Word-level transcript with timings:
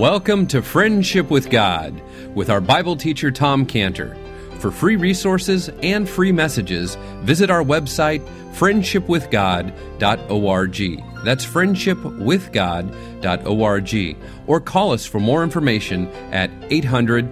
Welcome 0.00 0.46
to 0.46 0.62
Friendship 0.62 1.30
with 1.30 1.50
God 1.50 2.00
with 2.34 2.48
our 2.48 2.62
Bible 2.62 2.96
teacher 2.96 3.30
Tom 3.30 3.66
Cantor. 3.66 4.16
For 4.58 4.70
free 4.70 4.96
resources 4.96 5.68
and 5.82 6.08
free 6.08 6.32
messages, 6.32 6.94
visit 7.20 7.50
our 7.50 7.62
website 7.62 8.26
friendshipwithgod.org. 8.54 11.04
That's 11.22 11.44
friendshipwithgod.org. 11.44 14.16
Or 14.46 14.60
call 14.62 14.92
us 14.92 15.04
for 15.04 15.20
more 15.20 15.42
information 15.42 16.06
at 16.32 16.50
800 16.70 17.26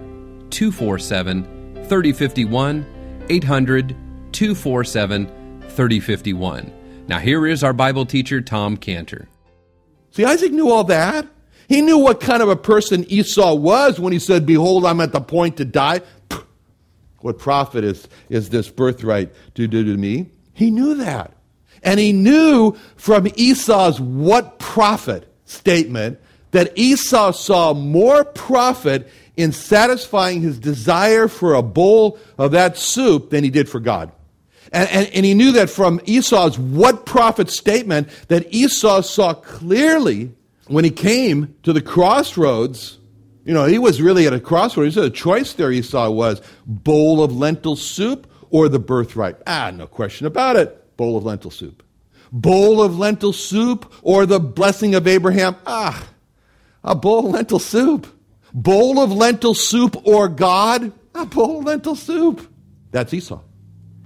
247 0.51 1.85
3051. 1.87 3.25
800 3.29 3.95
247 4.31 5.61
3051. 5.69 6.71
Now, 7.07 7.17
here 7.17 7.47
is 7.47 7.63
our 7.63 7.73
Bible 7.73 8.05
teacher, 8.05 8.41
Tom 8.41 8.77
Cantor. 8.77 9.27
See, 10.11 10.23
Isaac 10.23 10.51
knew 10.51 10.69
all 10.69 10.83
that. 10.83 11.27
He 11.69 11.83
knew 11.83 11.99
what 11.99 12.19
kind 12.19 12.41
of 12.41 12.49
a 12.49 12.55
person 12.55 13.05
Esau 13.09 13.53
was 13.53 13.99
when 13.99 14.11
he 14.11 14.17
said, 14.17 14.47
Behold, 14.47 14.85
I'm 14.85 14.99
at 14.99 15.13
the 15.13 15.21
point 15.21 15.57
to 15.57 15.65
die. 15.65 16.01
What 17.19 17.37
profit 17.37 17.83
is, 17.83 18.07
is 18.29 18.49
this 18.49 18.69
birthright 18.69 19.31
to 19.53 19.67
do 19.67 19.83
to 19.83 19.95
me? 19.95 20.31
He 20.53 20.71
knew 20.71 20.95
that. 20.95 21.33
And 21.83 21.99
he 21.99 22.11
knew 22.11 22.75
from 22.95 23.27
Esau's 23.35 24.01
what 24.01 24.57
profit 24.57 25.31
statement 25.45 26.19
that 26.51 26.71
Esau 26.75 27.31
saw 27.31 27.75
more 27.75 28.23
profit 28.23 29.07
in 29.37 29.51
satisfying 29.51 30.41
his 30.41 30.57
desire 30.57 31.27
for 31.27 31.53
a 31.53 31.61
bowl 31.61 32.17
of 32.37 32.51
that 32.51 32.77
soup 32.77 33.29
than 33.29 33.43
he 33.43 33.51
did 33.51 33.69
for 33.69 33.79
God. 33.79 34.11
And, 34.71 34.89
and, 34.89 35.07
and, 35.13 35.25
he 35.25 35.33
knew 35.33 35.51
that 35.53 35.69
from 35.69 36.01
Esau's 36.05 36.57
what 36.57 37.05
profit 37.05 37.49
statement 37.49 38.09
that 38.27 38.53
Esau 38.53 39.01
saw 39.01 39.33
clearly 39.33 40.31
when 40.69 40.83
he 40.83 40.91
came 40.91 41.55
to 41.63 41.73
the 41.73 41.81
crossroads, 41.81 42.99
you 43.43 43.53
know, 43.53 43.65
he 43.65 43.79
was 43.79 44.01
really 44.01 44.27
at 44.27 44.33
a 44.33 44.39
crossroads. 44.39 44.93
He 44.93 45.01
said 45.01 45.11
a 45.11 45.13
choice 45.13 45.53
there 45.53 45.71
he 45.71 45.81
saw 45.81 46.09
was 46.09 46.41
bowl 46.65 47.23
of 47.23 47.35
lentil 47.35 47.75
soup 47.75 48.31
or 48.51 48.69
the 48.69 48.79
birthright. 48.79 49.35
Ah, 49.47 49.71
no 49.71 49.87
question 49.87 50.27
about 50.27 50.55
it. 50.55 50.95
Bowl 50.97 51.17
of 51.17 51.25
lentil 51.25 51.51
soup. 51.51 51.83
Bowl 52.31 52.81
of 52.81 52.97
lentil 52.99 53.33
soup 53.33 53.91
or 54.03 54.27
the 54.27 54.39
blessing 54.39 54.93
of 54.93 55.07
Abraham. 55.07 55.55
Ah, 55.65 56.07
a 56.83 56.93
bowl 56.93 57.25
of 57.25 57.31
lentil 57.31 57.59
soup. 57.59 58.07
Bowl 58.53 58.99
of 58.99 59.11
lentil 59.11 59.55
soup 59.55 59.95
or 60.05 60.27
God. 60.27 60.91
A 61.15 61.25
bowl 61.25 61.59
of 61.59 61.65
lentil 61.65 61.95
soup. 61.95 62.47
That's 62.91 63.13
Esau. 63.13 63.41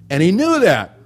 And 0.09 0.23
he 0.23 0.31
knew 0.31 0.59
that. 0.61 0.97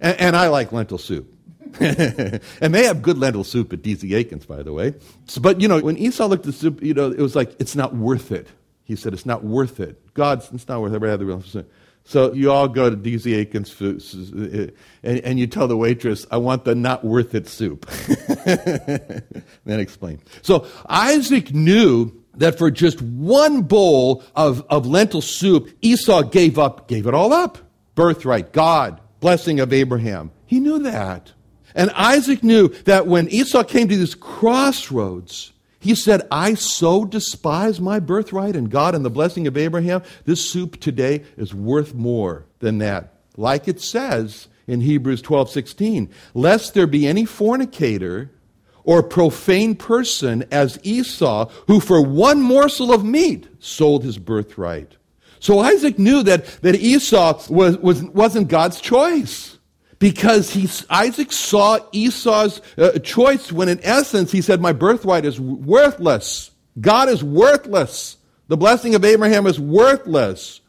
And, 0.00 0.20
and 0.20 0.36
I 0.36 0.48
like 0.48 0.72
lentil 0.72 0.98
soup. 0.98 1.32
and 2.60 2.74
they 2.74 2.84
have 2.84 3.02
good 3.02 3.18
lentil 3.18 3.44
soup 3.44 3.72
at 3.72 3.82
D.Z. 3.82 4.14
Akin's, 4.14 4.46
by 4.46 4.62
the 4.62 4.72
way. 4.72 4.94
But, 5.40 5.60
you 5.60 5.68
know, 5.68 5.80
when 5.80 5.96
Esau 5.96 6.26
looked 6.26 6.46
at 6.46 6.52
the 6.52 6.58
soup, 6.58 6.82
you 6.82 6.94
know, 6.94 7.10
it 7.10 7.20
was 7.20 7.36
like, 7.36 7.54
it's 7.58 7.76
not 7.76 7.94
worth 7.94 8.32
it. 8.32 8.48
He 8.84 8.96
said, 8.96 9.12
it's 9.12 9.26
not 9.26 9.44
worth 9.44 9.80
it. 9.80 10.14
God's, 10.14 10.50
it's 10.52 10.68
not 10.68 10.80
worth 10.80 10.94
it. 10.94 11.70
So 12.04 12.32
you 12.32 12.52
all 12.52 12.68
go 12.68 12.88
to 12.88 12.94
D.Z. 12.94 13.34
Akin's 13.34 13.82
uh, 13.82 14.70
and, 15.02 15.18
and 15.20 15.40
you 15.40 15.48
tell 15.48 15.66
the 15.66 15.76
waitress, 15.76 16.24
I 16.30 16.36
want 16.36 16.64
the 16.64 16.76
not 16.76 17.04
worth 17.04 17.34
it 17.34 17.48
soup. 17.48 17.84
then 19.64 19.80
explain. 19.80 20.20
So 20.42 20.68
Isaac 20.88 21.52
knew 21.52 22.12
that 22.36 22.58
for 22.58 22.70
just 22.70 23.02
one 23.02 23.62
bowl 23.62 24.22
of, 24.36 24.64
of 24.70 24.86
lentil 24.86 25.20
soup, 25.20 25.68
Esau 25.82 26.22
gave 26.22 26.60
up, 26.60 26.86
gave 26.86 27.08
it 27.08 27.14
all 27.14 27.32
up. 27.32 27.58
Birthright, 27.96 28.52
God, 28.52 29.00
blessing 29.18 29.58
of 29.58 29.72
Abraham. 29.72 30.30
He 30.46 30.60
knew 30.60 30.78
that. 30.80 31.32
And 31.76 31.90
Isaac 31.90 32.42
knew 32.42 32.68
that 32.84 33.06
when 33.06 33.28
Esau 33.28 33.62
came 33.62 33.86
to 33.88 33.96
this 33.96 34.14
crossroads, 34.14 35.52
he 35.78 35.94
said, 35.94 36.26
I 36.32 36.54
so 36.54 37.04
despise 37.04 37.80
my 37.80 38.00
birthright 38.00 38.56
and 38.56 38.70
God 38.70 38.94
and 38.94 39.04
the 39.04 39.10
blessing 39.10 39.46
of 39.46 39.58
Abraham. 39.58 40.02
This 40.24 40.44
soup 40.44 40.80
today 40.80 41.22
is 41.36 41.54
worth 41.54 41.94
more 41.94 42.46
than 42.58 42.78
that. 42.78 43.12
Like 43.36 43.68
it 43.68 43.80
says 43.80 44.48
in 44.66 44.80
Hebrews 44.80 45.20
12 45.20 45.50
16, 45.50 46.10
lest 46.34 46.72
there 46.72 46.86
be 46.86 47.06
any 47.06 47.26
fornicator 47.26 48.30
or 48.82 49.02
profane 49.02 49.74
person 49.74 50.44
as 50.50 50.78
Esau, 50.82 51.50
who 51.66 51.78
for 51.78 52.00
one 52.00 52.40
morsel 52.40 52.92
of 52.92 53.04
meat 53.04 53.48
sold 53.58 54.02
his 54.02 54.16
birthright. 54.16 54.96
So 55.40 55.58
Isaac 55.58 55.98
knew 55.98 56.22
that, 56.22 56.46
that 56.62 56.76
Esau 56.76 57.42
was, 57.50 57.76
was, 57.78 58.02
wasn't 58.02 58.48
God's 58.48 58.80
choice 58.80 59.55
because 59.98 60.86
Isaac 60.90 61.32
saw 61.32 61.78
Esau's 61.92 62.60
uh, 62.76 62.98
choice 62.98 63.50
when, 63.50 63.68
in 63.68 63.80
essence, 63.82 64.32
he 64.32 64.42
said, 64.42 64.60
My 64.60 64.72
birthright 64.72 65.24
is 65.24 65.40
worthless. 65.40 66.50
God 66.80 67.08
is 67.08 67.24
worthless. 67.24 68.18
The 68.48 68.56
blessing 68.56 68.94
of 68.94 69.04
Abraham 69.04 69.46
is 69.46 69.58
worthless. 69.58 70.60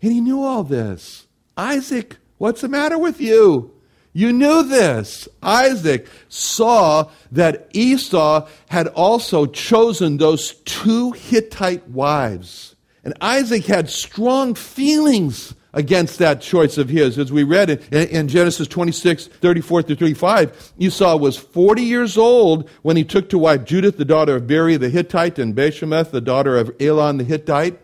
And 0.00 0.12
he 0.12 0.20
knew 0.20 0.42
all 0.42 0.62
this. 0.62 1.26
Isaac, 1.56 2.16
what's 2.38 2.60
the 2.60 2.68
matter 2.68 2.98
with 2.98 3.20
you? 3.20 3.74
You 4.12 4.32
knew 4.32 4.62
this. 4.62 5.28
Isaac 5.42 6.08
saw 6.28 7.10
that 7.32 7.68
Esau 7.72 8.48
had 8.68 8.88
also 8.88 9.46
chosen 9.46 10.16
those 10.16 10.54
two 10.64 11.12
Hittite 11.12 11.88
wives. 11.88 12.76
And 13.04 13.14
Isaac 13.20 13.64
had 13.66 13.90
strong 13.90 14.54
feelings 14.54 15.54
against 15.72 16.18
that 16.18 16.40
choice 16.40 16.78
of 16.78 16.88
his. 16.88 17.18
As 17.18 17.30
we 17.30 17.42
read 17.42 17.70
in, 17.70 18.08
in, 18.08 18.28
Genesis 18.28 18.68
26, 18.68 19.26
34 19.26 19.82
through 19.82 19.96
35, 19.96 20.72
Esau 20.78 21.16
was 21.16 21.36
40 21.36 21.82
years 21.82 22.16
old 22.16 22.68
when 22.82 22.96
he 22.96 23.04
took 23.04 23.28
to 23.30 23.38
wife 23.38 23.64
Judith, 23.64 23.96
the 23.96 24.04
daughter 24.04 24.36
of 24.36 24.46
Beeri 24.46 24.76
the 24.76 24.90
Hittite, 24.90 25.38
and 25.38 25.54
Bashemath, 25.54 26.10
the 26.10 26.20
daughter 26.20 26.56
of 26.56 26.74
Elon 26.80 27.18
the 27.18 27.24
Hittite, 27.24 27.78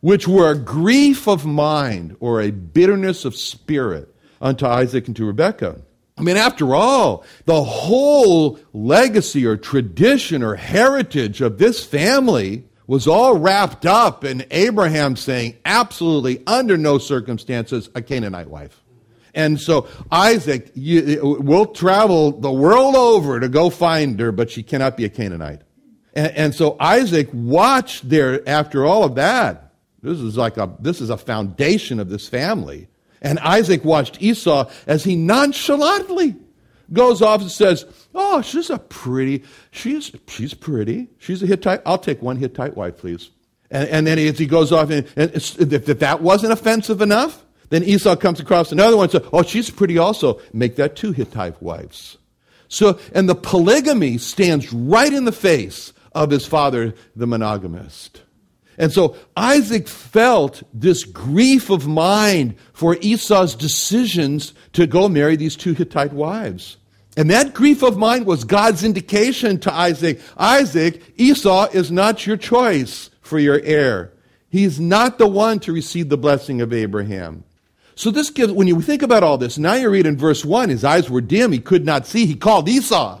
which 0.00 0.28
were 0.28 0.50
a 0.50 0.58
grief 0.58 1.26
of 1.26 1.46
mind 1.46 2.16
or 2.20 2.40
a 2.40 2.50
bitterness 2.50 3.24
of 3.24 3.36
spirit 3.36 4.14
unto 4.40 4.66
Isaac 4.66 5.06
and 5.06 5.16
to 5.16 5.26
Rebekah. 5.26 5.82
I 6.16 6.22
mean, 6.22 6.36
after 6.36 6.74
all, 6.74 7.24
the 7.46 7.64
whole 7.64 8.58
legacy 8.74 9.46
or 9.46 9.56
tradition 9.56 10.42
or 10.42 10.54
heritage 10.56 11.40
of 11.40 11.56
this 11.56 11.84
family 11.84 12.64
was 12.90 13.06
all 13.06 13.38
wrapped 13.38 13.86
up 13.86 14.24
in 14.24 14.44
Abraham 14.50 15.14
saying, 15.14 15.56
absolutely, 15.64 16.42
under 16.48 16.76
no 16.76 16.98
circumstances, 16.98 17.88
a 17.94 18.02
Canaanite 18.02 18.48
wife. 18.48 18.82
And 19.32 19.60
so 19.60 19.86
Isaac 20.10 20.72
you, 20.74 21.38
will 21.40 21.66
travel 21.66 22.32
the 22.32 22.50
world 22.50 22.96
over 22.96 23.38
to 23.38 23.48
go 23.48 23.70
find 23.70 24.18
her, 24.18 24.32
but 24.32 24.50
she 24.50 24.64
cannot 24.64 24.96
be 24.96 25.04
a 25.04 25.08
Canaanite. 25.08 25.62
And, 26.14 26.32
and, 26.36 26.52
so 26.52 26.76
Isaac 26.80 27.28
watched 27.32 28.08
there 28.08 28.42
after 28.48 28.84
all 28.84 29.04
of 29.04 29.14
that. 29.14 29.72
This 30.02 30.18
is 30.18 30.36
like 30.36 30.56
a, 30.56 30.74
this 30.80 31.00
is 31.00 31.10
a 31.10 31.16
foundation 31.16 32.00
of 32.00 32.08
this 32.08 32.28
family. 32.28 32.88
And 33.22 33.38
Isaac 33.38 33.84
watched 33.84 34.20
Esau 34.20 34.68
as 34.88 35.04
he 35.04 35.14
nonchalantly 35.14 36.34
goes 36.92 37.22
off 37.22 37.40
and 37.40 37.50
says, 37.50 37.84
Oh, 38.14 38.42
she's 38.42 38.70
a 38.70 38.78
pretty, 38.78 39.44
she's, 39.70 40.12
she's 40.26 40.54
pretty. 40.54 41.08
She's 41.18 41.42
a 41.42 41.46
Hittite. 41.46 41.82
I'll 41.86 41.98
take 41.98 42.22
one 42.22 42.36
Hittite 42.36 42.76
wife, 42.76 42.98
please. 42.98 43.30
And, 43.70 43.88
and 43.88 44.06
then 44.06 44.18
as 44.18 44.38
he 44.38 44.46
goes 44.46 44.72
off, 44.72 44.90
and, 44.90 45.06
and 45.16 45.30
if, 45.32 45.60
if 45.60 45.98
that 46.00 46.22
wasn't 46.22 46.52
offensive 46.52 47.00
enough, 47.00 47.44
then 47.68 47.84
Esau 47.84 48.16
comes 48.16 48.40
across 48.40 48.72
another 48.72 48.96
one 48.96 49.04
and 49.04 49.12
says, 49.12 49.28
Oh, 49.32 49.42
she's 49.42 49.70
pretty 49.70 49.98
also. 49.98 50.40
Make 50.52 50.76
that 50.76 50.96
two 50.96 51.12
Hittite 51.12 51.60
wives. 51.62 52.18
So, 52.68 52.98
and 53.14 53.28
the 53.28 53.34
polygamy 53.34 54.18
stands 54.18 54.72
right 54.72 55.12
in 55.12 55.24
the 55.24 55.32
face 55.32 55.92
of 56.12 56.30
his 56.30 56.46
father, 56.46 56.94
the 57.16 57.26
monogamist. 57.26 58.22
And 58.78 58.92
so 58.92 59.16
Isaac 59.36 59.88
felt 59.88 60.62
this 60.72 61.04
grief 61.04 61.68
of 61.68 61.86
mind 61.86 62.54
for 62.72 62.96
Esau's 63.00 63.54
decisions 63.54 64.54
to 64.72 64.86
go 64.86 65.08
marry 65.08 65.36
these 65.36 65.54
two 65.54 65.74
Hittite 65.74 66.12
wives. 66.14 66.78
And 67.20 67.30
that 67.30 67.52
grief 67.52 67.82
of 67.82 67.98
mine 67.98 68.24
was 68.24 68.44
God's 68.44 68.82
indication 68.82 69.60
to 69.60 69.74
Isaac 69.74 70.22
Isaac, 70.38 71.02
Esau 71.18 71.68
is 71.70 71.90
not 71.90 72.26
your 72.26 72.38
choice 72.38 73.10
for 73.20 73.38
your 73.38 73.60
heir. 73.60 74.14
He's 74.48 74.80
not 74.80 75.18
the 75.18 75.26
one 75.26 75.60
to 75.60 75.72
receive 75.74 76.08
the 76.08 76.16
blessing 76.16 76.62
of 76.62 76.72
Abraham. 76.72 77.44
So 77.94 78.10
this 78.10 78.30
gives, 78.30 78.54
when 78.54 78.68
you 78.68 78.80
think 78.80 79.02
about 79.02 79.22
all 79.22 79.36
this, 79.36 79.58
now 79.58 79.74
you 79.74 79.90
read 79.90 80.06
in 80.06 80.16
verse 80.16 80.46
1, 80.46 80.70
his 80.70 80.82
eyes 80.82 81.10
were 81.10 81.20
dim, 81.20 81.52
he 81.52 81.58
could 81.58 81.84
not 81.84 82.06
see, 82.06 82.24
he 82.24 82.36
called 82.36 82.70
Esau. 82.70 83.20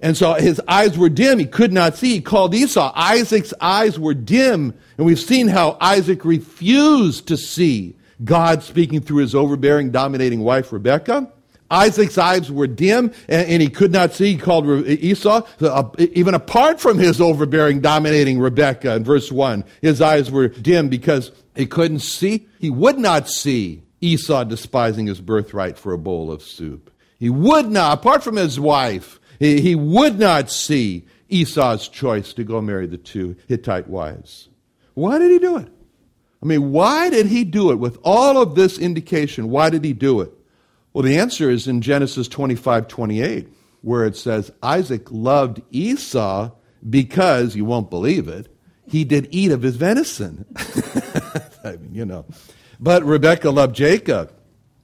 And 0.00 0.16
so 0.16 0.32
his 0.32 0.58
eyes 0.66 0.96
were 0.96 1.10
dim, 1.10 1.38
he 1.38 1.44
could 1.44 1.70
not 1.70 1.98
see, 1.98 2.14
he 2.14 2.20
called 2.22 2.54
Esau. 2.54 2.94
Isaac's 2.96 3.52
eyes 3.60 3.98
were 3.98 4.14
dim, 4.14 4.72
and 4.96 5.04
we've 5.04 5.20
seen 5.20 5.48
how 5.48 5.76
Isaac 5.82 6.24
refused 6.24 7.28
to 7.28 7.36
see 7.36 7.94
God 8.24 8.62
speaking 8.62 9.02
through 9.02 9.18
his 9.18 9.34
overbearing, 9.34 9.90
dominating 9.90 10.40
wife, 10.40 10.72
Rebekah. 10.72 11.30
Isaac's 11.70 12.18
eyes 12.18 12.52
were 12.52 12.66
dim 12.66 13.12
and, 13.28 13.48
and, 13.48 13.62
he 13.62 13.68
could 13.68 13.90
not 13.90 14.12
see. 14.12 14.32
He 14.32 14.38
called 14.38 14.86
Esau, 14.86 15.46
uh, 15.60 15.90
even 15.98 16.34
apart 16.34 16.80
from 16.80 16.98
his 16.98 17.20
overbearing, 17.20 17.80
dominating 17.80 18.38
Rebekah 18.38 18.96
in 18.96 19.04
verse 19.04 19.32
1. 19.32 19.64
His 19.80 20.00
eyes 20.00 20.30
were 20.30 20.48
dim 20.48 20.88
because 20.88 21.32
he 21.56 21.66
couldn't 21.66 22.00
see. 22.00 22.46
He 22.60 22.70
would 22.70 22.98
not 22.98 23.28
see 23.28 23.82
Esau 24.00 24.44
despising 24.44 25.06
his 25.06 25.20
birthright 25.20 25.78
for 25.78 25.92
a 25.92 25.98
bowl 25.98 26.30
of 26.30 26.42
soup. 26.42 26.92
He 27.18 27.30
would 27.30 27.70
not, 27.70 27.98
apart 27.98 28.22
from 28.22 28.36
his 28.36 28.60
wife, 28.60 29.18
he, 29.38 29.60
he 29.60 29.74
would 29.74 30.18
not 30.18 30.50
see 30.50 31.06
Esau's 31.28 31.88
choice 31.88 32.32
to 32.34 32.44
go 32.44 32.60
marry 32.60 32.86
the 32.86 32.98
two 32.98 33.36
Hittite 33.48 33.88
wives? 33.88 34.48
Why 34.94 35.18
did 35.18 35.30
he 35.30 35.38
do 35.38 35.56
it? 35.56 35.68
I 36.42 36.46
mean, 36.46 36.72
why 36.72 37.10
did 37.10 37.26
he 37.26 37.44
do 37.44 37.70
it 37.70 37.76
with 37.76 37.98
all 38.04 38.40
of 38.40 38.54
this 38.54 38.78
indication? 38.78 39.50
Why 39.50 39.70
did 39.70 39.84
he 39.84 39.92
do 39.92 40.20
it? 40.20 40.32
Well, 40.94 41.02
the 41.02 41.18
answer 41.18 41.50
is 41.50 41.66
in 41.66 41.82
Genesis 41.82 42.28
25 42.28 42.86
28, 42.86 43.48
where 43.82 44.06
it 44.06 44.16
says, 44.16 44.52
Isaac 44.62 45.10
loved 45.10 45.60
Esau 45.72 46.52
because, 46.88 47.56
you 47.56 47.64
won't 47.64 47.90
believe 47.90 48.28
it, 48.28 48.48
he 48.86 49.04
did 49.04 49.28
eat 49.30 49.50
of 49.50 49.62
his 49.62 49.76
venison. 49.76 50.46
I 51.64 51.76
mean, 51.76 51.94
you 51.94 52.04
know. 52.04 52.26
But 52.78 53.02
Rebekah 53.02 53.50
loved 53.50 53.74
Jacob. 53.74 54.32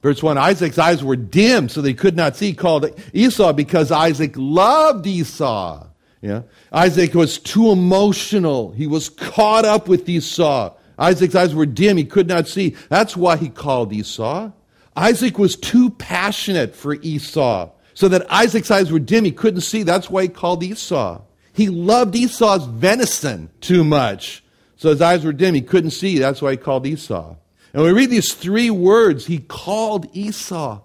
Verse 0.01 0.21
1 0.21 0.37
Isaac's 0.37 0.77
eyes 0.77 1.03
were 1.03 1.15
dim, 1.15 1.69
so 1.69 1.81
they 1.81 1.93
could 1.93 2.17
not 2.17 2.35
see. 2.35 2.53
Called 2.53 2.89
Esau 3.13 3.53
because 3.53 3.91
Isaac 3.91 4.33
loved 4.35 5.07
Esau. 5.07 5.87
Yeah? 6.21 6.41
Isaac 6.73 7.13
was 7.13 7.37
too 7.37 7.71
emotional. 7.71 8.71
He 8.71 8.87
was 8.87 9.07
caught 9.09 9.63
up 9.63 9.87
with 9.87 10.09
Esau. 10.09 10.75
Isaac's 10.97 11.35
eyes 11.35 11.55
were 11.55 11.65
dim. 11.65 11.97
He 11.97 12.03
could 12.03 12.27
not 12.27 12.47
see. 12.47 12.75
That's 12.89 13.15
why 13.15 13.37
he 13.37 13.49
called 13.49 13.93
Esau. 13.93 14.51
Isaac 14.95 15.37
was 15.37 15.55
too 15.55 15.89
passionate 15.91 16.75
for 16.75 16.95
Esau, 16.95 17.71
so 17.93 18.07
that 18.07 18.31
Isaac's 18.31 18.71
eyes 18.71 18.91
were 18.91 18.99
dim. 18.99 19.25
He 19.25 19.31
couldn't 19.31 19.61
see. 19.61 19.83
That's 19.83 20.09
why 20.09 20.23
he 20.23 20.27
called 20.27 20.63
Esau. 20.63 21.21
He 21.53 21.69
loved 21.69 22.15
Esau's 22.15 22.65
venison 22.65 23.49
too 23.61 23.83
much, 23.83 24.43
so 24.75 24.89
his 24.89 25.01
eyes 25.01 25.23
were 25.23 25.33
dim. 25.33 25.55
He 25.55 25.61
couldn't 25.61 25.91
see. 25.91 26.19
That's 26.19 26.41
why 26.41 26.51
he 26.51 26.57
called 26.57 26.85
Esau. 26.85 27.35
And 27.73 27.83
we 27.83 27.91
read 27.91 28.09
these 28.09 28.33
three 28.33 28.69
words. 28.69 29.25
He 29.25 29.39
called 29.39 30.07
Esau. 30.13 30.81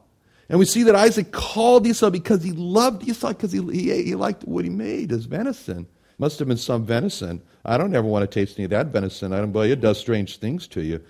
And 0.49 0.59
we 0.61 0.65
see 0.65 0.85
that 0.85 0.95
Isaac 0.95 1.33
called 1.33 1.87
Esau 1.87 2.11
because 2.11 2.45
he 2.45 2.53
loved 2.53 3.09
Esau, 3.09 3.29
because 3.29 3.51
he, 3.51 3.61
he, 3.73 4.03
he 4.03 4.15
liked 4.15 4.45
what 4.45 4.65
he 4.65 4.71
made, 4.71 5.11
his 5.11 5.27
venison. 5.27 5.87
Must 6.19 6.39
have 6.39 6.49
been 6.49 6.57
some 6.57 6.85
venison. 6.85 7.43
I 7.65 7.77
don't 7.77 7.95
ever 7.95 8.07
want 8.07 8.31
to 8.31 8.33
taste 8.33 8.59
any 8.59 8.65
of 8.65 8.71
that 8.71 8.87
venison. 8.87 9.33
I 9.33 9.39
don't 9.39 9.53
believe 9.53 9.73
it 9.73 9.81
does 9.81 9.99
strange 9.99 10.39
things 10.39 10.69
to 10.69 10.83
you. 10.83 11.03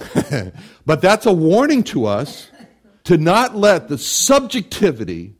but 0.86 1.00
that's 1.00 1.26
a 1.26 1.32
warning 1.32 1.82
to 1.84 2.06
us 2.06 2.50
to 3.04 3.16
not 3.18 3.56
let 3.56 3.88
the 3.88 3.98
subjectivity 3.98 5.34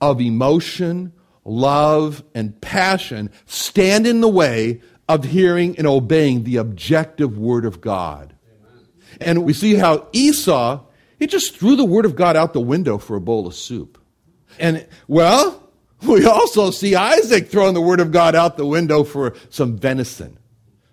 of 0.00 0.20
emotion, 0.20 1.12
love, 1.44 2.22
and 2.34 2.60
passion 2.60 3.30
stand 3.46 4.06
in 4.06 4.20
the 4.20 4.28
way 4.28 4.80
of 5.08 5.24
hearing 5.24 5.76
and 5.78 5.86
obeying 5.86 6.44
the 6.44 6.56
objective 6.56 7.38
Word 7.38 7.64
of 7.64 7.80
God. 7.80 8.34
And 9.20 9.44
we 9.44 9.52
see 9.52 9.74
how 9.74 10.08
Esau 10.12 10.84
he 11.22 11.28
just 11.28 11.56
threw 11.56 11.76
the 11.76 11.84
word 11.84 12.04
of 12.04 12.16
God 12.16 12.34
out 12.34 12.52
the 12.52 12.60
window 12.60 12.98
for 12.98 13.14
a 13.14 13.20
bowl 13.20 13.46
of 13.46 13.54
soup. 13.54 13.96
And, 14.58 14.84
well, 15.06 15.70
we 16.02 16.26
also 16.26 16.72
see 16.72 16.96
Isaac 16.96 17.48
throwing 17.48 17.74
the 17.74 17.80
word 17.80 18.00
of 18.00 18.10
God 18.10 18.34
out 18.34 18.56
the 18.56 18.66
window 18.66 19.04
for 19.04 19.36
some 19.48 19.76
venison. 19.76 20.36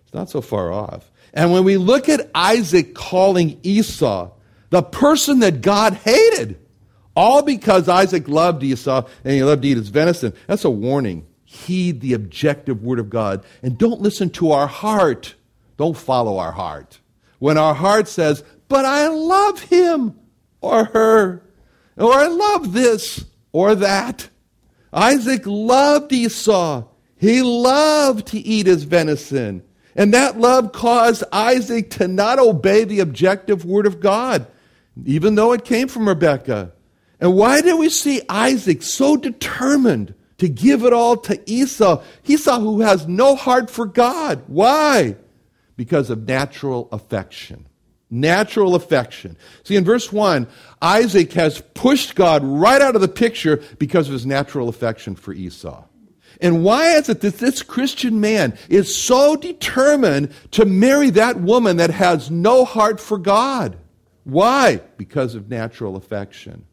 It's 0.04 0.14
not 0.14 0.30
so 0.30 0.42
far 0.42 0.72
off. 0.72 1.09
And 1.34 1.52
when 1.52 1.64
we 1.64 1.78
look 1.78 2.10
at 2.10 2.30
Isaac 2.34 2.96
calling 2.96 3.60
Esau 3.64 4.32
the 4.70 4.84
person 4.84 5.40
that 5.40 5.62
God 5.62 5.94
hated, 5.94 6.60
all 7.16 7.42
because 7.42 7.90
Isaac 7.90 8.28
loved 8.28 8.64
Esau 8.64 9.08
and 9.24 9.34
he 9.34 9.44
loved 9.44 9.64
to 9.64 9.68
eat 9.68 9.78
his 9.78 9.90
venison, 9.90 10.34
that's 10.48 10.66
a 10.66 10.70
warning. 10.70 11.26
Heed 11.44 12.02
the 12.02 12.14
objective 12.14 12.84
word 12.84 13.00
of 13.00 13.10
God 13.10 13.44
and 13.64 13.78
don't 13.78 14.02
listen 14.02 14.30
to 14.32 14.52
our 14.52 14.68
heart. 14.68 15.36
Don't 15.78 15.98
follow 15.98 16.38
our 16.38 16.52
heart. 16.52 17.00
When 17.40 17.58
our 17.58 17.74
heart 17.74 18.08
says, 18.08 18.44
but 18.68 18.86
I 18.86 19.08
love 19.08 19.62
him 19.64 20.20
or 20.62 20.86
her, 20.86 21.42
or 21.98 22.14
I 22.14 22.28
love 22.28 22.74
this 22.74 23.26
or 23.52 23.76
that. 23.76 24.30
Isaac 24.94 25.42
loved 25.46 26.12
Esau. 26.14 26.86
He 27.18 27.42
loved 27.42 28.28
to 28.28 28.40
eat 28.40 28.68
his 28.68 28.84
venison. 28.84 29.64
And 29.96 30.14
that 30.14 30.40
love 30.40 30.72
caused 30.72 31.24
Isaac 31.32 31.90
to 31.92 32.08
not 32.08 32.40
obey 32.40 32.84
the 32.84 33.00
objective 33.00 33.66
word 33.66 33.86
of 33.86 34.00
God, 34.00 34.48
even 35.06 35.36
though 35.36 35.52
it 35.54 35.66
came 35.66 35.88
from 35.88 36.08
Rebekah. 36.08 36.72
And 37.20 37.36
why 37.36 37.62
do 37.62 37.78
we 37.78 37.90
see 37.90 38.22
Isaac 38.30 38.82
so 38.82 39.18
determined 39.18 40.14
to 40.38 40.48
give 40.48 40.84
it 40.84 40.94
all 40.94 41.18
to 41.18 41.42
Esau? 41.50 42.02
Esau, 42.26 42.60
who 42.60 42.82
has 42.82 43.08
no 43.08 43.36
heart 43.36 43.70
for 43.70 43.86
God. 43.86 44.44
Why? 44.48 45.18
Because 45.76 46.10
of 46.10 46.28
natural 46.28 46.88
affection 46.92 47.66
natural 48.10 48.76
affection. 48.76 49.38
See, 49.64 49.76
in 49.76 49.86
verse 49.86 50.12
1, 50.12 50.48
Isaac 50.82 51.34
has 51.34 51.62
pushed 51.74 52.16
God 52.16 52.44
right 52.44 52.82
out 52.82 52.96
of 52.96 53.02
the 53.02 53.08
picture 53.08 53.62
because 53.78 54.08
of 54.08 54.14
his 54.14 54.26
natural 54.26 54.70
affection 54.70 55.16
for 55.16 55.34
Esau. 55.34 55.84
And 56.42 56.64
why 56.64 56.96
is 56.96 57.10
it 57.10 57.22
that 57.22 57.38
this 57.38 57.62
Christian 57.62 58.20
man 58.20 58.58
is 58.70 58.96
so 58.96 59.36
determined 59.36 60.32
to 60.52 60.66
marry 60.66 61.10
that 61.12 61.40
woman 61.40 61.78
that 61.78 61.90
has 61.90 62.32
no 62.32 62.66
heart 62.66 63.00
for 63.00 63.18
God? 63.18 63.78
Why? 64.24 64.82
Because 64.98 65.36
of 65.36 65.50
natural 65.50 65.96
affection. 65.96 66.66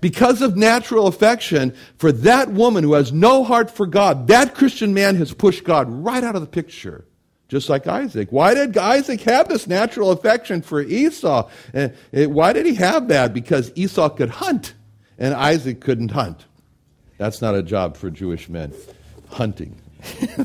Because 0.00 0.42
of 0.42 0.56
natural 0.56 1.06
affection 1.06 1.74
for 1.96 2.12
that 2.12 2.50
woman 2.50 2.84
who 2.84 2.94
has 2.94 3.12
no 3.12 3.44
heart 3.44 3.70
for 3.70 3.86
God, 3.86 4.28
that 4.28 4.54
Christian 4.54 4.94
man 4.94 5.16
has 5.16 5.32
pushed 5.32 5.64
God 5.64 5.88
right 5.88 6.22
out 6.22 6.34
of 6.34 6.40
the 6.40 6.46
picture 6.46 7.04
just 7.48 7.68
like 7.70 7.86
Isaac. 7.86 8.28
Why 8.30 8.54
did 8.54 8.76
Isaac 8.76 9.22
have 9.22 9.48
this 9.48 9.66
natural 9.66 10.10
affection 10.10 10.62
for 10.62 10.82
Esau? 10.82 11.48
And 11.72 11.94
eh, 12.12 12.26
why 12.26 12.52
did 12.52 12.66
he 12.66 12.74
have 12.74 13.08
that? 13.08 13.32
Because 13.32 13.72
Esau 13.74 14.10
could 14.10 14.28
hunt 14.28 14.74
and 15.18 15.34
Isaac 15.34 15.80
couldn't 15.80 16.10
hunt. 16.10 16.44
That's 17.18 17.42
not 17.42 17.54
a 17.54 17.62
job 17.62 17.96
for 17.96 18.10
Jewish 18.10 18.48
men, 18.48 18.72
hunting. 19.28 19.76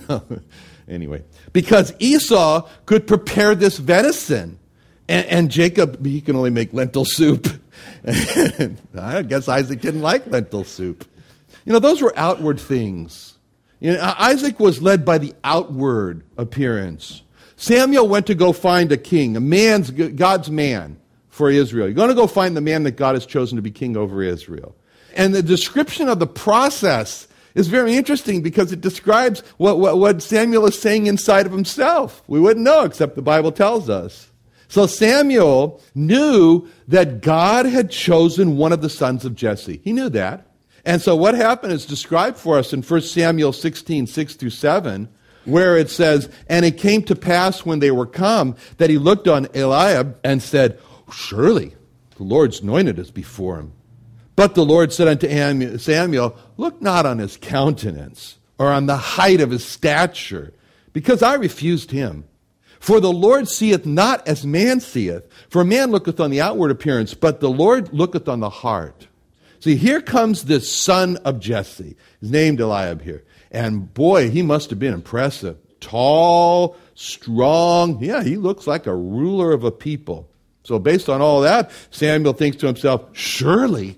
anyway, 0.88 1.24
because 1.54 1.94
Esau 2.00 2.68
could 2.86 3.08
prepare 3.08 3.56
this 3.56 3.78
venison, 3.78 4.60
and, 5.08 5.26
and 5.28 5.52
Jacob, 5.52 6.04
he 6.06 6.20
can 6.20 6.36
only 6.36 6.50
make 6.50 6.74
lentil 6.74 7.06
soup. 7.06 7.48
I 8.08 9.22
guess 9.22 9.48
Isaac 9.48 9.82
didn't 9.82 10.02
like 10.02 10.28
lentil 10.28 10.64
soup. 10.64 11.06
You 11.66 11.74
know, 11.74 11.80
those 11.80 12.02
were 12.02 12.14
outward 12.18 12.60
things. 12.60 13.38
You 13.80 13.94
know, 13.94 14.14
Isaac 14.18 14.60
was 14.60 14.82
led 14.82 15.06
by 15.06 15.18
the 15.18 15.34
outward 15.44 16.24
appearance. 16.38 17.22
Samuel 17.56 18.08
went 18.08 18.28
to 18.28 18.36
go 18.36 18.52
find 18.52 18.92
a 18.92 18.98
king, 18.98 19.38
a 19.38 19.40
man's 19.40 19.92
God's 19.92 20.50
man 20.50 20.98
for 21.30 21.50
Israel. 21.50 21.88
You're 21.88 21.96
going 21.96 22.10
to 22.10 22.16
go 22.16 22.28
find 22.28 22.58
the 22.58 22.62
man 22.62 22.84
that 22.84 22.92
God 22.92 23.16
has 23.16 23.26
chosen 23.26 23.58
to 23.58 23.62
be 23.62 23.72
king 23.72 23.96
over 23.96 24.24
Israel. 24.24 24.76
And 25.14 25.34
the 25.34 25.44
description 25.44 26.10
of 26.10 26.20
the 26.20 26.28
process 26.28 27.28
is 27.56 27.68
very 27.68 27.96
interesting 27.96 28.42
because 28.42 28.72
it 28.72 28.82
describes 28.82 29.42
what, 29.58 29.80
what, 29.80 29.98
what 30.00 30.22
Samuel 30.22 30.66
is 30.66 30.80
saying 30.80 31.08
inside 31.08 31.46
of 31.46 31.52
himself. 31.52 32.24
We 32.28 32.40
wouldn't 32.40 32.64
know 32.64 32.84
except 32.84 33.16
the 33.16 33.22
Bible 33.22 33.52
tells 33.52 33.90
us. 33.90 34.32
So 34.68 34.88
Samuel 34.88 35.82
knew 35.94 36.68
that 36.88 37.22
God 37.22 37.68
had 37.68 37.92
chosen 37.92 38.58
one 38.58 38.74
of 38.74 38.82
the 38.82 38.90
sons 38.90 39.24
of 39.24 39.36
Jesse. 39.36 39.82
He 39.84 39.94
knew 39.94 40.10
that. 40.10 40.48
And 40.86 41.02
so 41.02 41.16
what 41.16 41.36
happened 41.36 41.74
is 41.74 41.86
described 41.86 42.38
for 42.38 42.58
us 42.58 42.74
in 42.74 42.82
1 42.82 43.02
Samuel 43.02 43.54
16, 43.54 44.08
6 44.08 44.34
through 44.34 44.50
7, 44.50 45.10
where 45.46 45.78
it 45.78 45.90
says, 45.90 46.30
And 46.48 46.66
it 46.66 46.78
came 46.78 47.04
to 47.04 47.16
pass 47.16 47.66
when 47.66 47.80
they 47.80 47.92
were 47.92 48.08
come 48.08 48.56
that 48.78 48.90
he 48.90 48.98
looked 48.98 49.28
on 49.28 49.48
Eliab 49.54 50.18
and 50.24 50.42
said, 50.42 50.80
Surely 51.12 51.76
the 52.18 52.24
Lord's 52.24 52.62
anointed 52.62 52.98
is 52.98 53.12
before 53.12 53.58
him. 53.60 53.74
But 54.36 54.56
the 54.56 54.66
Lord 54.66 54.92
said 54.92 55.08
unto 55.08 55.78
Samuel, 55.78 56.36
Look 56.58 56.82
not 56.82 57.06
on 57.06 57.20
his 57.20 57.38
countenance 57.38 58.38
or 58.58 58.72
on 58.72 58.86
the 58.86 58.98
height 58.98 59.42
of 59.42 59.52
his 59.52 59.64
stature, 59.64 60.54
because 60.92 61.22
I 61.22 61.36
refused 61.36 61.92
him. 61.92 62.26
For 62.80 63.00
the 63.00 63.14
Lord 63.14 63.48
seeth 63.48 63.86
not 63.86 64.28
as 64.28 64.46
man 64.46 64.80
seeth. 64.82 65.24
For 65.50 65.64
man 65.64 65.92
looketh 65.92 66.20
on 66.20 66.32
the 66.32 66.42
outward 66.42 66.70
appearance, 66.70 67.14
but 67.14 67.40
the 67.40 67.50
Lord 67.50 67.94
looketh 67.94 68.28
on 68.28 68.42
the 68.42 68.50
heart. 68.50 69.08
See, 69.62 69.78
here 69.78 70.02
comes 70.02 70.44
this 70.44 70.70
son 70.70 71.16
of 71.18 71.40
Jesse. 71.40 71.96
He's 72.20 72.32
named 72.32 72.60
Eliab 72.60 73.02
here. 73.02 73.24
And 73.52 73.94
boy, 73.94 74.30
he 74.30 74.42
must 74.42 74.70
have 74.72 74.80
been 74.80 74.94
impressive. 74.94 75.58
Tall, 75.80 76.76
strong. 76.96 78.04
Yeah, 78.04 78.24
he 78.24 78.36
looks 78.36 78.68
like 78.68 78.88
a 78.88 78.96
ruler 78.96 79.54
of 79.54 79.64
a 79.64 79.72
people. 79.72 80.30
So, 80.66 80.80
based 80.80 81.08
on 81.08 81.22
all 81.22 81.42
that, 81.42 81.72
Samuel 81.92 82.34
thinks 82.34 82.58
to 82.58 82.68
himself, 82.68 83.06
Surely 83.14 83.98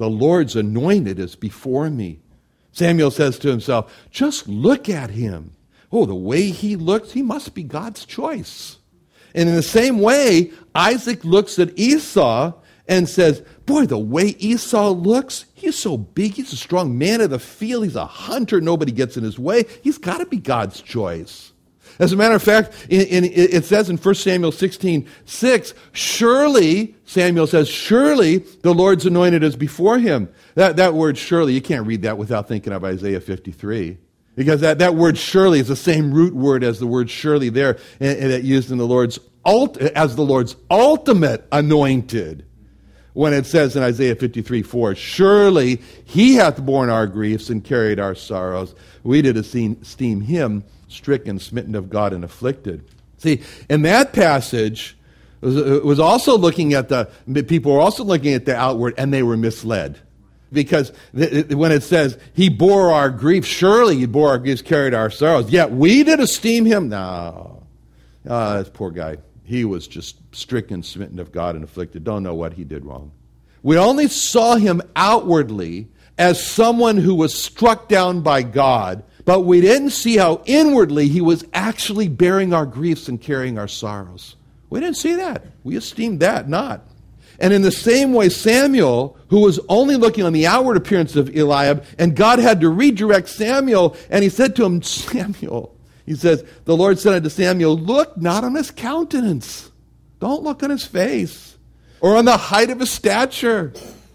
the 0.00 0.08
Lord's 0.08 0.56
anointed 0.56 1.18
is 1.18 1.36
before 1.36 1.90
me. 1.90 2.20
Samuel 2.72 3.10
says 3.10 3.38
to 3.40 3.48
himself, 3.48 3.92
Just 4.10 4.48
look 4.48 4.88
at 4.88 5.10
him. 5.10 5.52
Oh, 5.92 6.06
the 6.06 6.14
way 6.14 6.48
he 6.48 6.74
looks, 6.74 7.12
he 7.12 7.20
must 7.20 7.54
be 7.54 7.62
God's 7.62 8.06
choice. 8.06 8.78
And 9.34 9.46
in 9.46 9.54
the 9.54 9.62
same 9.62 9.98
way, 9.98 10.52
Isaac 10.74 11.22
looks 11.22 11.58
at 11.58 11.78
Esau 11.78 12.54
and 12.88 13.10
says, 13.10 13.42
Boy, 13.66 13.84
the 13.84 13.98
way 13.98 14.28
Esau 14.38 14.88
looks, 14.92 15.44
he's 15.52 15.78
so 15.78 15.98
big. 15.98 16.32
He's 16.32 16.54
a 16.54 16.56
strong 16.56 16.96
man 16.96 17.20
of 17.20 17.28
the 17.28 17.38
field. 17.38 17.84
He's 17.84 17.94
a 17.94 18.06
hunter. 18.06 18.58
Nobody 18.62 18.92
gets 18.92 19.18
in 19.18 19.22
his 19.22 19.38
way. 19.38 19.64
He's 19.82 19.98
got 19.98 20.16
to 20.20 20.24
be 20.24 20.38
God's 20.38 20.80
choice. 20.80 21.52
As 21.98 22.12
a 22.12 22.16
matter 22.16 22.34
of 22.34 22.42
fact, 22.42 22.86
in, 22.88 23.06
in, 23.06 23.24
it 23.24 23.64
says 23.64 23.90
in 23.90 23.96
1 23.96 24.14
Samuel 24.14 24.52
16, 24.52 25.06
6, 25.24 25.74
surely, 25.92 26.94
Samuel 27.04 27.46
says, 27.46 27.68
surely 27.68 28.38
the 28.38 28.72
Lord's 28.74 29.06
anointed 29.06 29.42
is 29.42 29.56
before 29.56 29.98
him. 29.98 30.28
That, 30.54 30.76
that 30.76 30.94
word 30.94 31.18
surely, 31.18 31.54
you 31.54 31.60
can't 31.60 31.86
read 31.86 32.02
that 32.02 32.18
without 32.18 32.48
thinking 32.48 32.72
of 32.72 32.84
Isaiah 32.84 33.20
53. 33.20 33.98
Because 34.36 34.60
that, 34.60 34.78
that 34.78 34.94
word 34.94 35.18
surely 35.18 35.60
is 35.60 35.68
the 35.68 35.76
same 35.76 36.14
root 36.14 36.34
word 36.34 36.64
as 36.64 36.78
the 36.78 36.86
word 36.86 37.10
surely 37.10 37.48
there, 37.48 37.78
and, 37.98 38.18
and 38.18 38.30
that 38.30 38.44
used 38.44 38.70
in 38.70 38.78
the 38.78 38.86
Lord's 38.86 39.18
as 39.44 40.16
the 40.16 40.22
Lord's 40.22 40.56
ultimate 40.70 41.46
anointed. 41.50 42.46
When 43.12 43.32
it 43.32 43.44
says 43.44 43.74
in 43.74 43.82
Isaiah 43.82 44.14
53 44.14 44.62
4, 44.62 44.94
Surely 44.94 45.80
he 46.04 46.34
hath 46.34 46.64
borne 46.64 46.90
our 46.90 47.06
griefs 47.06 47.50
and 47.50 47.64
carried 47.64 47.98
our 47.98 48.14
sorrows. 48.14 48.74
We 49.02 49.20
did 49.20 49.36
esteem 49.36 50.20
him 50.20 50.64
stricken, 50.90 51.38
smitten 51.38 51.74
of 51.74 51.90
God, 51.90 52.12
and 52.12 52.24
afflicted. 52.24 52.84
See, 53.18 53.42
in 53.68 53.82
that 53.82 54.12
passage, 54.12 54.96
was, 55.40 55.54
was 55.82 56.00
also 56.00 56.36
looking 56.36 56.74
at 56.74 56.88
the, 56.88 57.10
people 57.46 57.72
were 57.72 57.80
also 57.80 58.04
looking 58.04 58.34
at 58.34 58.44
the 58.44 58.56
outward 58.56 58.94
and 58.98 59.12
they 59.12 59.22
were 59.22 59.36
misled. 59.36 59.98
Because 60.52 60.92
when 61.12 61.70
it 61.70 61.82
says, 61.82 62.18
He 62.34 62.48
bore 62.48 62.92
our 62.92 63.08
grief, 63.10 63.46
surely 63.46 63.98
He 63.98 64.06
bore 64.06 64.30
our 64.30 64.38
griefs, 64.38 64.62
carried 64.62 64.94
our 64.94 65.10
sorrows. 65.10 65.50
Yet 65.50 65.70
we 65.70 66.02
did 66.02 66.18
esteem 66.18 66.64
Him. 66.64 66.88
No. 66.88 67.62
Oh, 68.26 68.58
this 68.58 68.68
poor 68.68 68.90
guy. 68.90 69.18
He 69.44 69.64
was 69.64 69.86
just 69.88 70.16
stricken, 70.32 70.82
smitten 70.82 71.18
of 71.18 71.32
God, 71.32 71.54
and 71.56 71.64
afflicted. 71.64 72.04
Don't 72.04 72.22
know 72.22 72.34
what 72.34 72.52
he 72.52 72.64
did 72.64 72.84
wrong. 72.84 73.10
We 73.62 73.76
only 73.76 74.08
saw 74.08 74.54
him 74.54 74.80
outwardly 74.94 75.88
as 76.16 76.46
someone 76.46 76.96
who 76.96 77.14
was 77.14 77.34
struck 77.34 77.88
down 77.88 78.20
by 78.20 78.42
God, 78.42 79.02
but 79.24 79.40
we 79.40 79.60
didn't 79.60 79.90
see 79.90 80.16
how 80.16 80.42
inwardly 80.46 81.08
he 81.08 81.20
was 81.20 81.44
actually 81.52 82.08
bearing 82.08 82.52
our 82.52 82.66
griefs 82.66 83.08
and 83.08 83.20
carrying 83.20 83.58
our 83.58 83.68
sorrows. 83.68 84.36
We 84.68 84.80
didn't 84.80 84.96
see 84.96 85.14
that. 85.16 85.44
We 85.64 85.76
esteemed 85.76 86.20
that 86.20 86.48
not. 86.48 86.82
And 87.40 87.54
in 87.54 87.62
the 87.62 87.72
same 87.72 88.12
way, 88.12 88.28
Samuel, 88.28 89.16
who 89.28 89.40
was 89.40 89.58
only 89.68 89.96
looking 89.96 90.24
on 90.24 90.34
the 90.34 90.46
outward 90.46 90.76
appearance 90.76 91.16
of 91.16 91.34
Eliab, 91.34 91.84
and 91.98 92.14
God 92.14 92.38
had 92.38 92.60
to 92.60 92.68
redirect 92.68 93.28
Samuel, 93.28 93.96
and 94.10 94.22
he 94.22 94.28
said 94.28 94.54
to 94.56 94.64
him, 94.64 94.82
Samuel, 94.82 95.74
he 96.04 96.14
says, 96.14 96.44
the 96.64 96.76
Lord 96.76 96.98
said 96.98 97.14
unto 97.14 97.30
Samuel, 97.30 97.76
Look 97.78 98.16
not 98.16 98.44
on 98.44 98.54
his 98.54 98.70
countenance. 98.70 99.70
Don't 100.18 100.42
look 100.42 100.62
on 100.62 100.70
his 100.70 100.84
face 100.84 101.56
or 102.00 102.16
on 102.16 102.26
the 102.26 102.36
height 102.36 102.68
of 102.68 102.80
his 102.80 102.90
stature. 102.90 103.72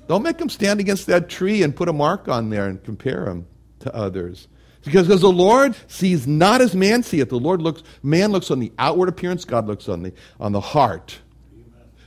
Don't 0.07 0.21
make 0.21 0.39
him 0.39 0.49
stand 0.49 0.79
against 0.79 1.07
that 1.07 1.29
tree 1.29 1.63
and 1.63 1.75
put 1.75 1.89
a 1.89 1.93
mark 1.93 2.27
on 2.27 2.51
there 2.51 2.67
and 2.67 2.83
compare 2.83 3.25
him 3.25 3.47
to 3.79 3.95
others. 3.95 4.47
Because, 4.85 5.07
because 5.07 5.21
the 5.21 5.31
Lord 5.31 5.75
sees 5.87 6.27
not 6.27 6.61
as 6.61 6.75
man 6.75 7.03
seeth. 7.03 7.29
The 7.29 7.39
Lord 7.39 7.61
looks, 7.61 7.83
man 8.03 8.31
looks 8.31 8.51
on 8.51 8.59
the 8.59 8.71
outward 8.77 9.09
appearance, 9.09 9.43
God 9.43 9.67
looks 9.67 9.89
on 9.89 10.03
the, 10.03 10.13
on 10.39 10.51
the 10.51 10.61
heart. 10.61 11.19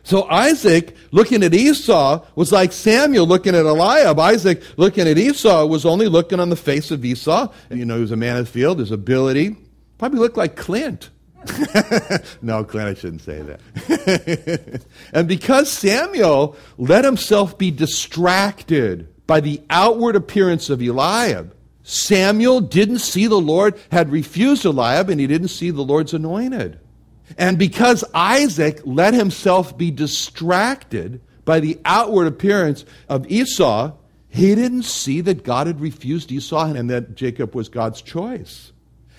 So 0.09 0.27
Isaac 0.31 0.97
looking 1.11 1.43
at 1.43 1.53
Esau 1.53 2.25
was 2.35 2.51
like 2.51 2.73
Samuel 2.73 3.27
looking 3.27 3.55
at 3.55 3.67
Eliab. 3.67 4.19
Isaac 4.19 4.63
looking 4.79 5.07
at 5.07 5.19
Esau 5.19 5.67
was 5.67 5.85
only 5.85 6.09
looking 6.09 6.41
on 6.41 6.49
the 6.49 6.57
face 6.57 6.91
of 6.91 7.05
Esau. 7.05 7.53
And 7.69 7.79
You 7.79 7.85
know, 7.85 7.97
he 7.97 8.01
was 8.01 8.11
a 8.11 8.17
man 8.17 8.39
of 8.39 8.47
the 8.47 8.51
field, 8.51 8.79
his 8.79 8.91
ability. 8.91 9.57
Probably 9.99 10.21
looked 10.21 10.39
like 10.39 10.57
Clint. 10.57 11.11
no, 12.43 12.65
Clint, 12.65 12.89
I 12.89 12.95
shouldn't 12.95 13.21
say 13.21 13.43
that. 13.43 14.83
and 15.13 15.29
because 15.29 15.71
Samuel 15.71 16.57
let 16.79 17.05
himself 17.05 17.59
be 17.59 17.71
distracted 17.71 19.09
by 19.27 19.41
the 19.41 19.61
outward 19.69 20.17
appearance 20.17 20.71
of 20.71 20.81
Eliab, 20.81 21.55
Samuel 21.89 22.61
didn't 22.61 22.99
see 22.99 23.29
the 23.29 23.41
Lord, 23.41 23.81
had 23.91 24.13
refused 24.13 24.67
Eliab, 24.67 25.09
and 25.09 25.19
he 25.19 25.27
didn't 25.27 25.49
see 25.49 25.71
the 25.71 25.81
Lord's 25.81 26.13
anointed. 26.13 26.79
And 27.39 27.59
because 27.59 28.05
Isaac 28.13 28.83
let 28.85 29.15
himself 29.15 29.79
be 29.79 29.91
distracted 29.91 31.23
by 31.47 31.61
the 31.61 31.81
outward 31.87 32.27
appearance 32.27 32.85
of 33.09 33.27
Esau, 33.31 33.93
he 34.29 34.55
didn't 34.55 34.83
see 34.83 35.23
that 35.23 35.45
God 35.45 35.67
had 35.67 35.81
refused 35.81 36.31
Esau 36.31 36.75
and 36.75 36.91
that 36.91 37.15
Jacob 37.15 37.55
was 37.55 37.71
God's 37.71 38.03
choice. 38.03 38.71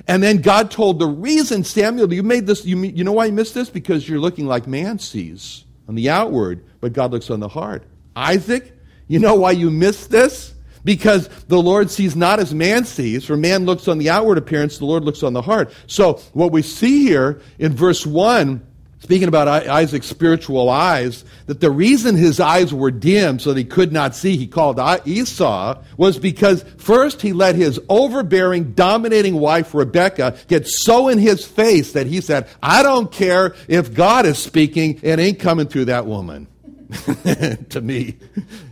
And 0.07 0.21
then 0.21 0.37
God 0.37 0.69
told 0.69 0.99
the 0.99 1.07
reason, 1.07 1.63
Samuel, 1.63 2.13
you 2.13 2.21
made 2.21 2.45
this, 2.45 2.67
you, 2.67 2.79
you 2.83 3.03
know 3.03 3.13
why 3.13 3.25
you 3.25 3.33
missed 3.33 3.55
this? 3.55 3.71
Because 3.71 4.07
you're 4.07 4.19
looking 4.19 4.45
like 4.45 4.67
man 4.67 4.99
sees 4.99 5.65
on 5.87 5.95
the 5.95 6.11
outward, 6.11 6.63
but 6.81 6.93
God 6.93 7.11
looks 7.11 7.31
on 7.31 7.39
the 7.39 7.47
heart. 7.47 7.83
Isaac, 8.15 8.77
you 9.07 9.17
know 9.17 9.33
why 9.33 9.51
you 9.51 9.71
missed 9.71 10.11
this? 10.11 10.53
Because 10.83 11.27
the 11.47 11.61
Lord 11.61 11.89
sees 11.89 12.15
not 12.15 12.39
as 12.39 12.53
man 12.53 12.85
sees, 12.85 13.25
for 13.25 13.35
man 13.35 13.65
looks 13.65 13.87
on 13.87 13.97
the 13.97 14.09
outward 14.09 14.37
appearance, 14.37 14.77
the 14.77 14.85
Lord 14.85 15.03
looks 15.03 15.23
on 15.23 15.33
the 15.33 15.41
heart. 15.41 15.71
So, 15.87 16.13
what 16.33 16.51
we 16.51 16.61
see 16.61 17.03
here 17.03 17.41
in 17.57 17.73
verse 17.73 18.05
1, 18.05 18.65
speaking 18.99 19.27
about 19.27 19.47
Isaac's 19.47 20.07
spiritual 20.07 20.69
eyes, 20.69 21.25
that 21.47 21.59
the 21.59 21.71
reason 21.71 22.15
his 22.15 22.39
eyes 22.39 22.73
were 22.73 22.91
dim 22.91 23.39
so 23.39 23.53
that 23.53 23.59
he 23.59 23.65
could 23.65 23.91
not 23.91 24.15
see, 24.15 24.37
he 24.37 24.47
called 24.47 24.79
Esau, 25.05 25.81
was 25.97 26.17
because 26.19 26.63
first 26.77 27.21
he 27.21 27.33
let 27.33 27.55
his 27.55 27.79
overbearing, 27.89 28.73
dominating 28.73 29.35
wife, 29.35 29.73
Rebecca, 29.73 30.37
get 30.47 30.67
so 30.67 31.07
in 31.07 31.17
his 31.17 31.45
face 31.45 31.93
that 31.93 32.07
he 32.07 32.21
said, 32.21 32.47
I 32.61 32.83
don't 32.83 33.11
care 33.11 33.55
if 33.67 33.93
God 33.93 34.25
is 34.25 34.37
speaking, 34.37 34.99
it 35.01 35.19
ain't 35.19 35.39
coming 35.39 35.67
through 35.67 35.85
that 35.85 36.05
woman. 36.05 36.47
to 37.69 37.81
me. 37.81 38.17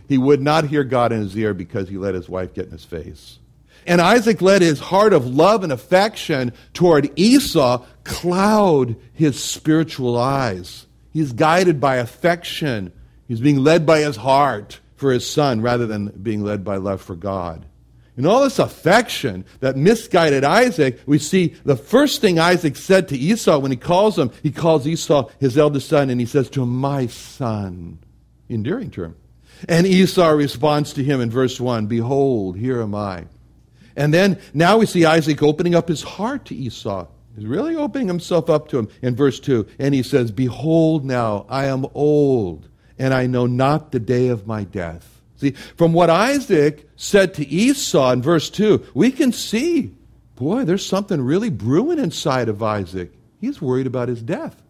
He 0.08 0.18
would 0.18 0.40
not 0.40 0.64
hear 0.64 0.84
God 0.84 1.12
in 1.12 1.20
his 1.20 1.36
ear 1.36 1.54
because 1.54 1.88
he 1.88 1.98
let 1.98 2.14
his 2.14 2.28
wife 2.28 2.54
get 2.54 2.66
in 2.66 2.72
his 2.72 2.84
face. 2.84 3.38
And 3.86 4.00
Isaac 4.00 4.42
let 4.42 4.60
his 4.60 4.80
heart 4.80 5.12
of 5.12 5.26
love 5.26 5.62
and 5.62 5.72
affection 5.72 6.52
toward 6.74 7.10
Esau 7.16 7.84
cloud 8.04 8.96
his 9.12 9.42
spiritual 9.42 10.18
eyes. 10.18 10.86
He's 11.12 11.32
guided 11.32 11.80
by 11.80 11.96
affection. 11.96 12.92
He's 13.28 13.40
being 13.40 13.58
led 13.58 13.86
by 13.86 14.00
his 14.00 14.16
heart 14.16 14.80
for 14.96 15.12
his 15.12 15.28
son 15.28 15.62
rather 15.62 15.86
than 15.86 16.08
being 16.08 16.42
led 16.42 16.64
by 16.64 16.76
love 16.76 17.00
for 17.00 17.14
God. 17.14 17.64
In 18.16 18.26
all 18.26 18.42
this 18.42 18.58
affection 18.58 19.44
that 19.60 19.76
misguided 19.76 20.42
Isaac, 20.42 21.00
we 21.06 21.20
see 21.20 21.54
the 21.64 21.76
first 21.76 22.20
thing 22.20 22.40
Isaac 22.40 22.74
said 22.74 23.08
to 23.08 23.16
Esau 23.16 23.58
when 23.58 23.70
he 23.70 23.76
calls 23.76 24.18
him, 24.18 24.32
he 24.42 24.50
calls 24.50 24.88
Esau 24.88 25.30
his 25.38 25.56
eldest 25.56 25.88
son, 25.88 26.10
and 26.10 26.20
he 26.20 26.26
says 26.26 26.50
to 26.50 26.62
him, 26.64 26.76
My 26.76 27.06
son 27.06 28.00
endearing 28.48 28.90
term. 28.90 29.16
And 29.68 29.86
Esau 29.86 30.28
responds 30.28 30.92
to 30.94 31.04
him 31.04 31.20
in 31.20 31.30
verse 31.30 31.60
1 31.60 31.86
Behold, 31.86 32.56
here 32.56 32.80
am 32.80 32.94
I. 32.94 33.26
And 33.96 34.14
then 34.14 34.38
now 34.54 34.78
we 34.78 34.86
see 34.86 35.04
Isaac 35.04 35.42
opening 35.42 35.74
up 35.74 35.88
his 35.88 36.02
heart 36.02 36.44
to 36.46 36.54
Esau. 36.54 37.06
He's 37.34 37.46
really 37.46 37.76
opening 37.76 38.08
himself 38.08 38.48
up 38.48 38.68
to 38.68 38.78
him 38.78 38.88
in 39.02 39.16
verse 39.16 39.40
2. 39.40 39.66
And 39.78 39.94
he 39.94 40.02
says, 40.02 40.30
Behold, 40.30 41.04
now 41.04 41.46
I 41.48 41.66
am 41.66 41.86
old, 41.94 42.68
and 42.98 43.12
I 43.12 43.26
know 43.26 43.46
not 43.46 43.92
the 43.92 44.00
day 44.00 44.28
of 44.28 44.46
my 44.46 44.64
death. 44.64 45.20
See, 45.36 45.52
from 45.52 45.92
what 45.92 46.10
Isaac 46.10 46.88
said 46.96 47.34
to 47.34 47.46
Esau 47.46 48.10
in 48.10 48.22
verse 48.22 48.50
2, 48.50 48.86
we 48.94 49.12
can 49.12 49.32
see, 49.32 49.94
boy, 50.34 50.64
there's 50.64 50.84
something 50.84 51.20
really 51.20 51.50
brewing 51.50 52.00
inside 52.00 52.48
of 52.48 52.62
Isaac. 52.62 53.12
He's 53.40 53.62
worried 53.62 53.86
about 53.86 54.08
his 54.08 54.20
death. 54.20 54.60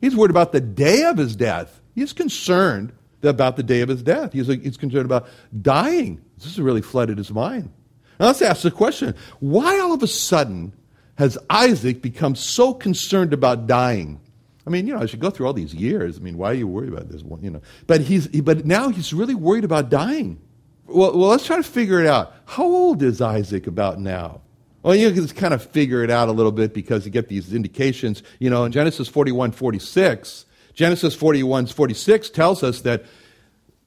He's 0.00 0.16
worried 0.16 0.30
about 0.30 0.52
the 0.52 0.60
day 0.60 1.04
of 1.04 1.18
his 1.18 1.36
death. 1.36 1.80
He's 1.94 2.12
concerned 2.12 2.92
about 3.22 3.56
the 3.56 3.62
day 3.62 3.80
of 3.80 3.88
his 3.88 4.02
death. 4.02 4.32
He's, 4.32 4.46
he's 4.46 4.76
concerned 4.76 5.04
about 5.04 5.28
dying. 5.60 6.20
This 6.36 6.46
has 6.46 6.60
really 6.60 6.82
flooded 6.82 7.18
his 7.18 7.30
mind. 7.30 7.72
Now 8.20 8.26
let's 8.26 8.42
ask 8.42 8.62
the 8.62 8.70
question 8.70 9.14
why 9.40 9.78
all 9.78 9.92
of 9.92 10.02
a 10.02 10.06
sudden 10.06 10.72
has 11.16 11.38
Isaac 11.50 12.02
become 12.02 12.34
so 12.36 12.74
concerned 12.74 13.32
about 13.32 13.66
dying? 13.66 14.20
I 14.66 14.70
mean, 14.70 14.86
you 14.86 14.94
know, 14.94 15.00
I 15.00 15.06
should 15.06 15.20
go 15.20 15.30
through 15.30 15.46
all 15.46 15.54
these 15.54 15.74
years. 15.74 16.18
I 16.18 16.20
mean, 16.20 16.36
why 16.36 16.50
are 16.50 16.54
you 16.54 16.68
worried 16.68 16.92
about 16.92 17.08
this 17.08 17.22
one? 17.22 17.42
You 17.42 17.50
know, 17.50 17.62
but 17.86 18.02
he's 18.02 18.28
but 18.28 18.66
now 18.66 18.90
he's 18.90 19.12
really 19.12 19.34
worried 19.34 19.64
about 19.64 19.88
dying. 19.88 20.38
Well, 20.86 21.18
well, 21.18 21.30
let's 21.30 21.46
try 21.46 21.56
to 21.56 21.62
figure 21.62 22.00
it 22.00 22.06
out. 22.06 22.34
How 22.46 22.64
old 22.64 23.02
is 23.02 23.20
Isaac 23.20 23.66
about 23.66 23.98
now? 23.98 24.42
Well, 24.82 24.94
you 24.94 25.10
can 25.10 25.26
kind 25.28 25.54
of 25.54 25.62
figure 25.62 26.04
it 26.04 26.10
out 26.10 26.28
a 26.28 26.32
little 26.32 26.52
bit 26.52 26.72
because 26.72 27.04
you 27.04 27.10
get 27.10 27.28
these 27.28 27.52
indications. 27.52 28.22
You 28.38 28.50
know, 28.50 28.64
in 28.64 28.72
Genesis 28.72 29.08
41, 29.08 29.52
46, 29.52 30.46
Genesis 30.78 31.12
41 31.16 31.66
46 31.66 32.30
tells 32.30 32.62
us 32.62 32.82
that 32.82 33.04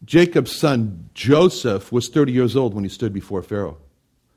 Jacob's 0.04 0.54
son 0.54 1.10
Joseph 1.14 1.90
was 1.90 2.10
30 2.10 2.34
years 2.34 2.58
old 2.58 2.74
when 2.74 2.84
he 2.84 2.90
stood 2.90 3.14
before 3.14 3.42
Pharaoh 3.42 3.78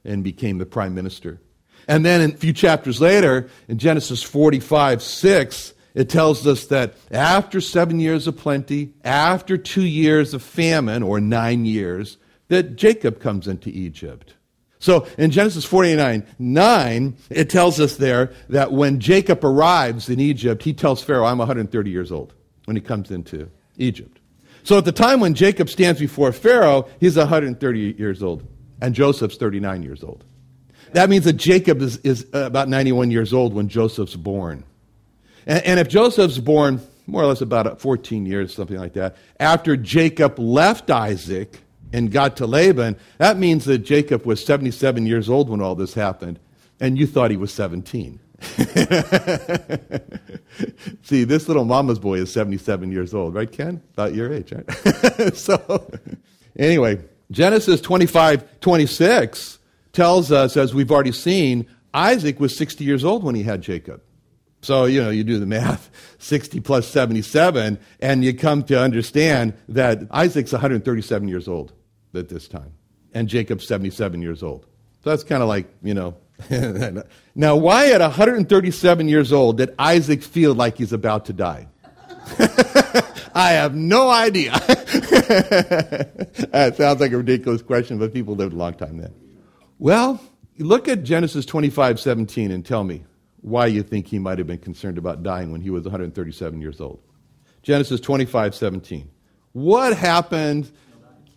and 0.05 0.23
became 0.23 0.59
the 0.59 0.65
prime 0.65 0.95
minister. 0.95 1.41
And 1.89 2.07
then 2.07 2.21
a 2.21 2.37
few 2.37 2.53
chapters 2.53 3.01
later, 3.01 3.51
in 3.67 3.79
Genesis 3.79 4.23
45 4.23 5.03
6, 5.03 5.75
it 5.95 6.09
tells 6.09 6.47
us 6.47 6.67
that 6.67 6.95
after 7.11 7.61
seven 7.61 7.99
years 7.99 8.29
of 8.29 8.37
plenty, 8.37 8.93
after 9.03 9.59
two 9.59 9.85
years 9.85 10.33
of 10.33 10.41
famine, 10.41 11.03
or 11.03 11.21
nine 11.21 11.65
years, 11.65 12.19
that 12.47 12.77
Jacob 12.77 13.19
comes 13.19 13.49
into 13.49 13.69
Egypt. 13.71 14.35
So 14.79 15.09
in 15.19 15.33
Genesis 15.33 15.65
49 15.65 16.25
9, 16.39 17.17
it 17.31 17.51
tells 17.51 17.81
us 17.81 17.97
there 17.97 18.33
that 18.49 18.71
when 18.71 19.01
Jacob 19.01 19.45
arrives 19.45 20.09
in 20.09 20.21
Egypt, 20.21 20.63
he 20.63 20.73
tells 20.73 21.03
Pharaoh, 21.03 21.25
I'm 21.25 21.39
130 21.39 21.91
years 21.91 22.13
old 22.13 22.33
when 22.65 22.77
he 22.77 22.83
comes 22.83 23.11
into 23.11 23.51
Egypt. 23.77 24.19
So 24.63 24.79
at 24.79 24.85
the 24.85 24.93
time 24.93 25.21
when 25.21 25.35
Jacob 25.35 25.69
stands 25.69 26.01
before 26.01 26.33
Pharaoh, 26.33 26.89
he's 26.99 27.17
130 27.17 27.79
years 27.99 28.23
old, 28.23 28.47
and 28.81 28.95
Joseph's 28.95 29.37
39 29.37 29.83
years 29.83 30.03
old. 30.03 30.25
That 30.93 31.11
means 31.11 31.25
that 31.25 31.35
Jacob 31.35 31.83
is, 31.83 31.99
is 31.99 32.27
uh, 32.33 32.45
about 32.47 32.69
91 32.69 33.11
years 33.11 33.35
old 33.35 33.53
when 33.53 33.69
Joseph's 33.69 34.17
born. 34.17 34.65
And, 35.45 35.65
and 35.65 35.81
if 35.81 35.89
Joseph's 35.89 36.39
born 36.39 36.81
more 37.07 37.23
or 37.23 37.27
less 37.27 37.41
about 37.41 37.81
14 37.81 38.25
years, 38.25 38.55
something 38.55 38.79
like 38.79 38.95
that, 38.95 39.17
after 39.39 39.77
Jacob 39.77 40.39
left 40.39 40.91
Isaac 40.91 41.61
and 41.93 42.11
got 42.11 42.37
to 42.39 42.47
Laban, 42.47 42.97
that 43.19 43.37
means 43.37 43.65
that 43.67 43.79
Jacob 43.79 44.25
was 44.25 44.45
77 44.45 45.05
years 45.05 45.29
old 45.29 45.51
when 45.51 45.61
all 45.61 45.75
this 45.75 45.95
happened. 45.95 46.39
and 46.81 46.99
you 46.99 47.07
thought 47.07 47.31
he 47.31 47.37
was 47.37 47.53
17. 47.53 48.19
See, 51.03 51.25
this 51.25 51.49
little 51.49 51.65
mama's 51.65 51.99
boy 51.99 52.19
is 52.19 52.33
77 52.33 52.93
years 52.93 53.15
old, 53.15 53.35
right, 53.35 53.51
Ken? 53.51 53.83
About 53.93 54.15
your 54.15 54.33
age, 54.33 54.53
right? 54.53 55.37
so, 55.37 55.91
anyway, 56.57 57.01
Genesis 57.31 57.81
25 57.81 58.61
26 58.61 59.59
tells 59.93 60.33
us, 60.33 60.57
as 60.57 60.75
we've 60.75 60.91
already 60.91 61.13
seen, 61.13 61.67
Isaac 61.93 62.41
was 62.41 62.57
60 62.57 62.85
years 62.85 63.05
old 63.05 63.23
when 63.23 63.35
he 63.35 63.43
had 63.43 63.63
Jacob. 63.63 64.03
So, 64.63 64.87
you 64.87 65.03
know, 65.03 65.11
you 65.11 65.25
do 65.25 65.39
the 65.39 65.47
math 65.47 65.91
60 66.19 66.61
plus 66.61 66.89
77, 66.89 67.79
and 68.01 68.25
you 68.25 68.35
come 68.35 68.63
to 68.65 68.81
understand 68.81 69.55
that 69.69 70.01
Isaac's 70.11 70.53
137 70.53 71.29
years 71.29 71.49
old 71.49 71.73
at 72.15 72.29
this 72.29 72.49
time, 72.49 72.73
and 73.13 73.29
Jacob's 73.29 73.67
77 73.67 74.23
years 74.23 74.43
old. 74.43 74.67
So 75.03 75.11
that's 75.11 75.25
kind 75.25 75.43
of 75.43 75.49
like, 75.49 75.69
you 75.83 75.95
know. 75.95 76.17
now, 77.35 77.57
why 77.57 77.91
at 77.93 78.01
137 78.01 79.09
years 79.09 79.33
old 79.33 79.59
did 79.59 79.75
Isaac 79.79 80.23
feel 80.23 80.55
like 80.55 80.79
he's 80.79 80.93
about 80.93 81.27
to 81.27 81.33
die? 81.33 81.69
I 83.35 83.53
have 83.53 83.75
no 83.75 84.09
idea. 84.11 84.53
that 86.51 86.75
sounds 86.77 87.01
like 87.01 87.13
a 87.13 87.19
ridiculous 87.19 87.63
question, 87.63 87.99
but 87.99 88.13
people 88.13 88.35
lived 88.35 88.53
a 88.53 88.57
long 88.57 88.75
time 88.75 88.99
then. 88.99 89.13
Well, 89.79 90.21
look 90.59 90.89
at 90.89 91.03
Genesis 91.03 91.45
25 91.45 91.99
17 92.01 92.51
and 92.51 92.65
tell 92.65 92.85
me 92.85 93.05
why 93.41 93.67
you 93.67 93.83
think 93.83 94.07
he 94.07 94.19
might 94.19 94.39
have 94.39 94.47
been 94.47 94.59
concerned 94.59 94.99
about 94.99 95.23
dying 95.23 95.53
when 95.53 95.61
he 95.61 95.71
was 95.71 95.85
137 95.85 96.61
years 96.61 96.81
old. 96.81 97.01
Genesis 97.63 98.01
25 98.01 98.55
17. 98.55 99.11
What 99.53 99.97
happened? 99.97 100.71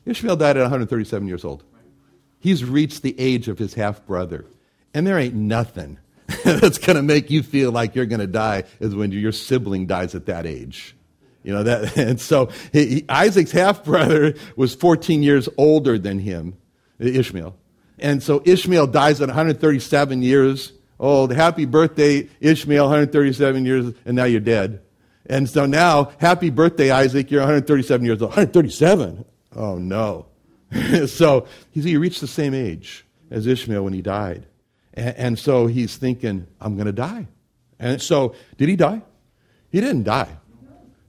Ishmael 0.05 0.37
died 0.37 0.57
at 0.57 0.61
137 0.61 1.27
years 1.27 1.43
old. 1.43 1.63
He's 2.39 2.63
reached 2.63 3.01
the 3.01 3.19
age 3.19 3.47
of 3.47 3.57
his 3.57 3.73
half 3.73 4.05
brother. 4.05 4.45
And 4.97 5.05
there 5.05 5.19
ain't 5.19 5.35
nothing 5.35 5.99
that's 6.43 6.79
going 6.79 6.95
to 6.95 7.03
make 7.03 7.29
you 7.29 7.43
feel 7.43 7.71
like 7.71 7.93
you're 7.93 8.07
going 8.07 8.19
to 8.19 8.25
die 8.25 8.63
is 8.79 8.95
when 8.95 9.11
your 9.11 9.31
sibling 9.31 9.85
dies 9.85 10.15
at 10.15 10.25
that 10.25 10.47
age. 10.47 10.95
You 11.43 11.53
know 11.53 11.61
that, 11.61 11.95
and 11.99 12.19
so 12.19 12.49
he, 12.73 13.05
Isaac's 13.07 13.51
half 13.51 13.83
brother 13.83 14.33
was 14.55 14.73
14 14.73 15.21
years 15.21 15.47
older 15.55 15.99
than 15.99 16.17
him, 16.17 16.57
Ishmael, 16.97 17.55
and 17.99 18.23
so 18.23 18.41
Ishmael 18.43 18.87
dies 18.87 19.21
at 19.21 19.27
137 19.27 20.23
years 20.23 20.73
old. 20.99 21.31
Happy 21.31 21.65
birthday, 21.65 22.27
Ishmael, 22.39 22.85
137 22.85 23.65
years, 23.65 23.93
and 24.03 24.15
now 24.15 24.23
you're 24.23 24.39
dead. 24.39 24.81
And 25.27 25.47
so 25.47 25.67
now, 25.67 26.11
happy 26.17 26.49
birthday, 26.49 26.89
Isaac, 26.89 27.29
you're 27.29 27.41
137 27.41 28.03
years 28.03 28.19
old. 28.19 28.31
137? 28.31 29.25
Oh 29.55 29.77
no. 29.77 30.25
so 31.05 31.45
he 31.71 31.97
reached 31.97 32.19
the 32.19 32.25
same 32.25 32.55
age 32.55 33.05
as 33.29 33.45
Ishmael 33.45 33.83
when 33.83 33.93
he 33.93 34.01
died. 34.01 34.47
And, 34.97 35.15
and 35.17 35.39
so 35.39 35.67
he's 35.67 35.95
thinking, 35.95 36.47
I'm 36.59 36.75
going 36.75 36.87
to 36.87 36.91
die. 36.91 37.27
And 37.79 38.01
so, 38.01 38.35
did 38.57 38.67
he 38.67 38.75
die? 38.75 39.01
He 39.69 39.79
didn't 39.79 40.03
die. 40.03 40.29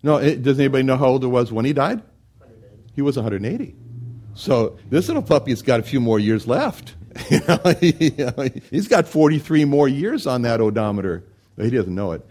No, 0.02 0.18
it, 0.18 0.42
does 0.42 0.60
anybody 0.60 0.84
know 0.84 0.96
how 0.96 1.06
old 1.06 1.24
it 1.24 1.28
was 1.28 1.50
when 1.50 1.64
he 1.64 1.72
died? 1.72 2.02
He 2.94 3.02
was 3.02 3.16
180. 3.16 3.74
So 4.34 4.78
this 4.88 5.08
little 5.08 5.22
puppy's 5.22 5.62
got 5.62 5.80
a 5.80 5.82
few 5.82 6.00
more 6.00 6.20
years 6.20 6.46
left. 6.46 6.94
he, 7.80 8.14
has 8.72 8.86
got 8.86 9.08
43 9.08 9.64
more 9.64 9.88
years 9.88 10.26
on 10.26 10.42
that 10.42 10.60
odometer. 10.60 11.24
But 11.56 11.64
he 11.64 11.70
doesn't 11.72 11.94
know 11.94 12.12
it. 12.12 12.24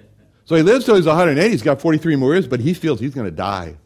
So 0.45 0.55
he 0.55 0.61
lives 0.61 0.85
till 0.85 0.95
he's 0.95 1.05
180. 1.05 1.49
He's 1.49 1.61
got 1.61 1.81
43 1.81 2.15
more 2.15 2.33
years, 2.33 2.47
but 2.47 2.61
he 2.61 2.73
feels 2.73 3.01
he's 3.01 3.13
going 3.13 3.27
to 3.27 3.35
die. 3.35 3.77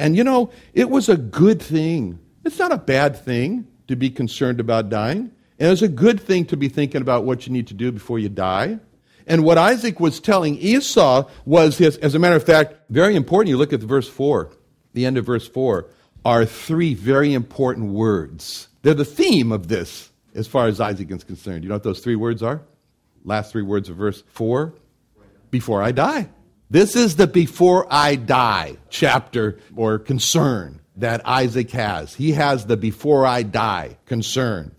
And 0.00 0.16
you 0.16 0.24
know, 0.24 0.50
it 0.72 0.90
was 0.90 1.08
a 1.08 1.16
good 1.16 1.62
thing. 1.62 2.18
It's 2.44 2.58
not 2.58 2.72
a 2.72 2.78
bad 2.78 3.16
thing 3.16 3.68
to 3.86 3.94
be 3.94 4.10
concerned 4.10 4.58
about 4.58 4.88
dying. 4.88 5.30
And 5.58 5.70
it's 5.70 5.82
a 5.82 5.88
good 5.88 6.20
thing 6.20 6.46
to 6.46 6.56
be 6.56 6.68
thinking 6.68 7.00
about 7.00 7.24
what 7.24 7.46
you 7.46 7.52
need 7.52 7.68
to 7.68 7.74
do 7.74 7.92
before 7.92 8.18
you 8.18 8.28
die. 8.28 8.78
And 9.26 9.44
what 9.44 9.56
Isaac 9.56 10.00
was 10.00 10.20
telling 10.20 10.56
Esau 10.58 11.28
was 11.44 11.78
his, 11.78 11.96
as 11.98 12.14
a 12.14 12.18
matter 12.18 12.36
of 12.36 12.44
fact, 12.44 12.74
very 12.90 13.16
important. 13.16 13.48
You 13.48 13.56
look 13.56 13.72
at 13.72 13.80
verse 13.80 14.08
4, 14.08 14.50
the 14.92 15.06
end 15.06 15.16
of 15.16 15.24
verse 15.24 15.48
4 15.48 15.86
are 16.24 16.44
three 16.44 16.94
very 16.94 17.32
important 17.32 17.92
words. 17.92 18.68
They're 18.82 18.94
the 18.94 19.04
theme 19.04 19.52
of 19.52 19.68
this 19.68 20.10
as 20.34 20.46
far 20.46 20.66
as 20.66 20.80
Isaac 20.80 21.10
is 21.10 21.24
concerned. 21.24 21.62
You 21.62 21.68
know 21.68 21.76
what 21.76 21.84
those 21.84 22.00
three 22.00 22.16
words 22.16 22.42
are? 22.42 22.62
Last 23.24 23.52
three 23.52 23.62
words 23.62 23.88
of 23.88 23.96
verse 23.96 24.22
4 24.28 24.74
Before 25.50 25.82
I 25.82 25.92
die. 25.92 26.28
This 26.70 26.96
is 26.96 27.16
the 27.16 27.26
before 27.26 27.86
I 27.90 28.16
die 28.16 28.76
chapter 28.90 29.58
or 29.76 29.98
concern 29.98 30.80
that 30.96 31.26
Isaac 31.26 31.70
has. 31.70 32.14
He 32.14 32.32
has 32.32 32.66
the 32.66 32.76
before 32.76 33.26
I 33.26 33.42
die 33.42 33.96
concern. 34.06 34.73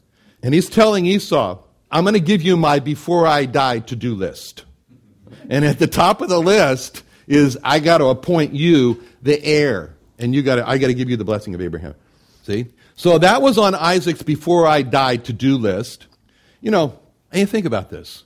And 0.45 0.53
he's 0.53 0.69
telling 0.69 1.07
Esau, 1.07 1.57
I'm 1.89 2.03
going 2.03 2.13
to 2.13 2.19
give 2.19 2.43
you 2.43 2.55
my 2.55 2.77
before 2.77 3.25
I 3.25 3.45
die 3.45 3.79
to 3.79 3.95
do 3.95 4.13
list. 4.13 4.63
And 5.49 5.65
at 5.65 5.79
the 5.79 5.87
top 5.87 6.21
of 6.21 6.29
the 6.29 6.39
list 6.39 7.01
is 7.25 7.57
I 7.63 7.79
got 7.79 7.97
to 7.97 8.05
appoint 8.05 8.53
you 8.53 9.01
the 9.23 9.43
heir 9.43 9.95
and 10.19 10.35
you 10.35 10.43
got 10.43 10.57
to, 10.57 10.69
I 10.69 10.77
got 10.77 10.85
to 10.87 10.93
give 10.93 11.09
you 11.09 11.17
the 11.17 11.25
blessing 11.25 11.55
of 11.55 11.61
Abraham. 11.61 11.95
See? 12.43 12.67
So 12.95 13.17
that 13.17 13.41
was 13.41 13.57
on 13.57 13.73
Isaac's 13.73 14.21
before 14.21 14.67
I 14.67 14.83
die 14.83 15.17
to 15.17 15.33
do 15.33 15.57
list. 15.57 16.05
You 16.61 16.69
know, 16.69 16.99
and 17.31 17.49
think 17.49 17.65
about 17.65 17.89
this. 17.89 18.23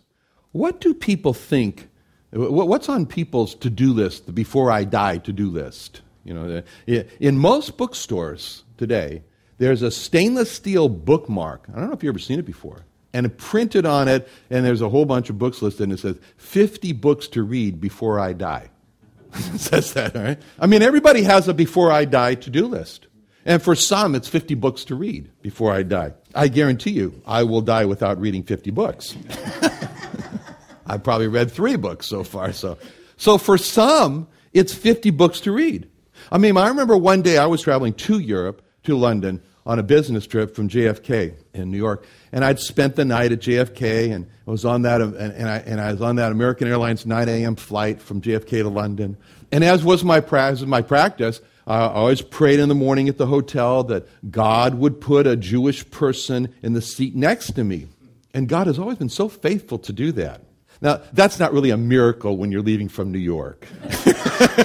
What 0.52 0.82
do 0.82 0.94
people 0.94 1.34
think? 1.34 1.88
What's 2.34 2.90
on 2.90 3.06
people's 3.06 3.56
to 3.56 3.70
do 3.70 3.94
list, 3.94 4.26
the 4.26 4.34
before 4.34 4.72
I 4.72 4.84
die 4.84 5.20
to 5.20 5.32
do 5.32 5.50
list? 5.50 6.02
You 6.26 6.34
know, 6.34 6.64
eh, 6.86 7.04
in 7.22 7.38
most 7.38 7.78
bookstores 7.78 8.66
today, 8.78 9.24
there's 9.60 9.84
a 9.84 9.92
stainless 9.92 10.52
steel 10.52 10.90
bookmark. 10.90 11.68
I 11.70 11.80
don't 11.80 11.90
know 11.90 11.94
if 11.94 12.04
you've 12.04 12.14
ever 12.14 12.20
seen 12.20 12.40
it 12.40 12.46
before. 12.46 12.86
And 13.14 13.36
printed 13.38 13.86
on 13.86 14.08
it, 14.08 14.28
and 14.50 14.66
there's 14.66 14.82
a 14.82 14.90
whole 14.90 15.06
bunch 15.06 15.30
of 15.30 15.38
books 15.38 15.62
listed, 15.62 15.84
and 15.84 15.94
it 15.94 16.00
says 16.00 16.18
50 16.38 16.94
books 16.94 17.28
to 17.30 17.44
read 17.44 17.80
before 17.82 18.20
I 18.20 18.34
die. 18.34 18.70
says 19.58 19.94
that, 19.94 20.16
right? 20.16 20.40
I 20.60 20.66
mean, 20.66 20.82
everybody 20.82 21.24
has 21.24 21.48
a 21.48 21.54
before 21.54 21.92
I 21.92 22.06
die 22.06 22.36
to 22.36 22.50
do 22.50 22.66
list. 22.66 23.08
And 23.46 23.62
for 23.62 23.76
some, 23.76 24.16
it's 24.16 24.28
50 24.28 24.56
books 24.56 24.86
to 24.86 24.96
read 24.96 25.30
before 25.42 25.72
I 25.72 25.84
die. 25.84 26.14
I 26.36 26.50
guarantee 26.50 26.92
you, 26.92 27.22
I 27.26 27.44
will 27.44 27.62
die 27.62 27.86
without 27.86 28.20
reading 28.20 28.44
50 28.44 28.72
books. 28.72 29.16
I've 30.86 31.04
probably 31.04 31.28
read 31.28 31.52
three 31.52 31.76
books 31.76 32.08
so 32.08 32.24
far. 32.24 32.52
So, 32.54 32.78
so 33.18 33.38
for 33.38 33.58
some, 33.58 34.28
it's 34.54 34.74
50 34.74 35.12
books 35.12 35.40
to 35.42 35.52
read. 35.52 35.90
I 36.32 36.38
mean, 36.38 36.58
I 36.58 36.68
remember 36.68 36.98
one 36.98 37.22
day 37.22 37.38
I 37.38 37.46
was 37.46 37.62
traveling 37.62 37.94
to 37.94 38.20
Europe, 38.20 38.62
to 38.84 38.98
London, 38.98 39.42
on 39.70 39.78
a 39.78 39.84
business 39.84 40.26
trip 40.26 40.56
from 40.56 40.68
JFK 40.68 41.36
in 41.54 41.70
New 41.70 41.78
York, 41.78 42.04
and 42.32 42.44
I'd 42.44 42.60
spent 42.60 42.96
the 42.96 43.06
night 43.06 43.32
at 43.32 43.40
JFK, 43.40 44.12
and 44.12 44.28
I 44.48 44.52
was 44.52 44.66
on 44.66 44.82
that, 44.82 45.00
and, 45.00 45.16
and, 45.16 45.48
I, 45.48 45.58
and 45.58 45.80
I 45.80 45.92
was 45.92 46.02
on 46.02 46.16
that 46.16 46.32
American 46.32 46.68
Airlines 46.68 47.06
9 47.06 47.30
a.m. 47.30 47.56
flight 47.56 48.02
from 48.02 48.20
JFK 48.20 48.64
to 48.64 48.70
London. 48.70 49.16
And 49.52 49.64
as 49.64 49.84
was 49.84 50.04
my, 50.04 50.26
as 50.32 50.66
my 50.66 50.82
practice, 50.82 51.40
I 51.68 51.82
always 51.82 52.24
prayed 52.24 52.60
in 52.60 52.68
the 52.68 52.74
morning 52.74 53.10
at 53.10 53.20
the 53.20 53.28
hotel 53.28 53.84
that 53.84 54.08
God 54.32 54.74
would 54.74 55.00
put 55.00 55.28
a 55.28 55.36
Jewish 55.36 55.88
person 55.92 56.52
in 56.64 56.74
the 56.74 56.82
seat 56.82 57.16
next 57.16 57.52
to 57.52 57.64
me. 57.64 57.86
And 58.34 58.50
God 58.50 58.66
has 58.66 58.80
always 58.80 58.98
been 58.98 59.10
so 59.10 59.30
faithful 59.30 59.78
to 59.78 59.94
do 59.94 60.12
that. 60.14 60.42
Now, 60.82 61.02
that's 61.14 61.40
not 61.40 61.54
really 61.54 61.70
a 61.70 61.78
miracle 61.78 62.38
when 62.38 62.52
you're 62.52 62.64
leaving 62.64 62.90
from 62.90 63.12
New 63.12 63.20
York. 63.20 63.68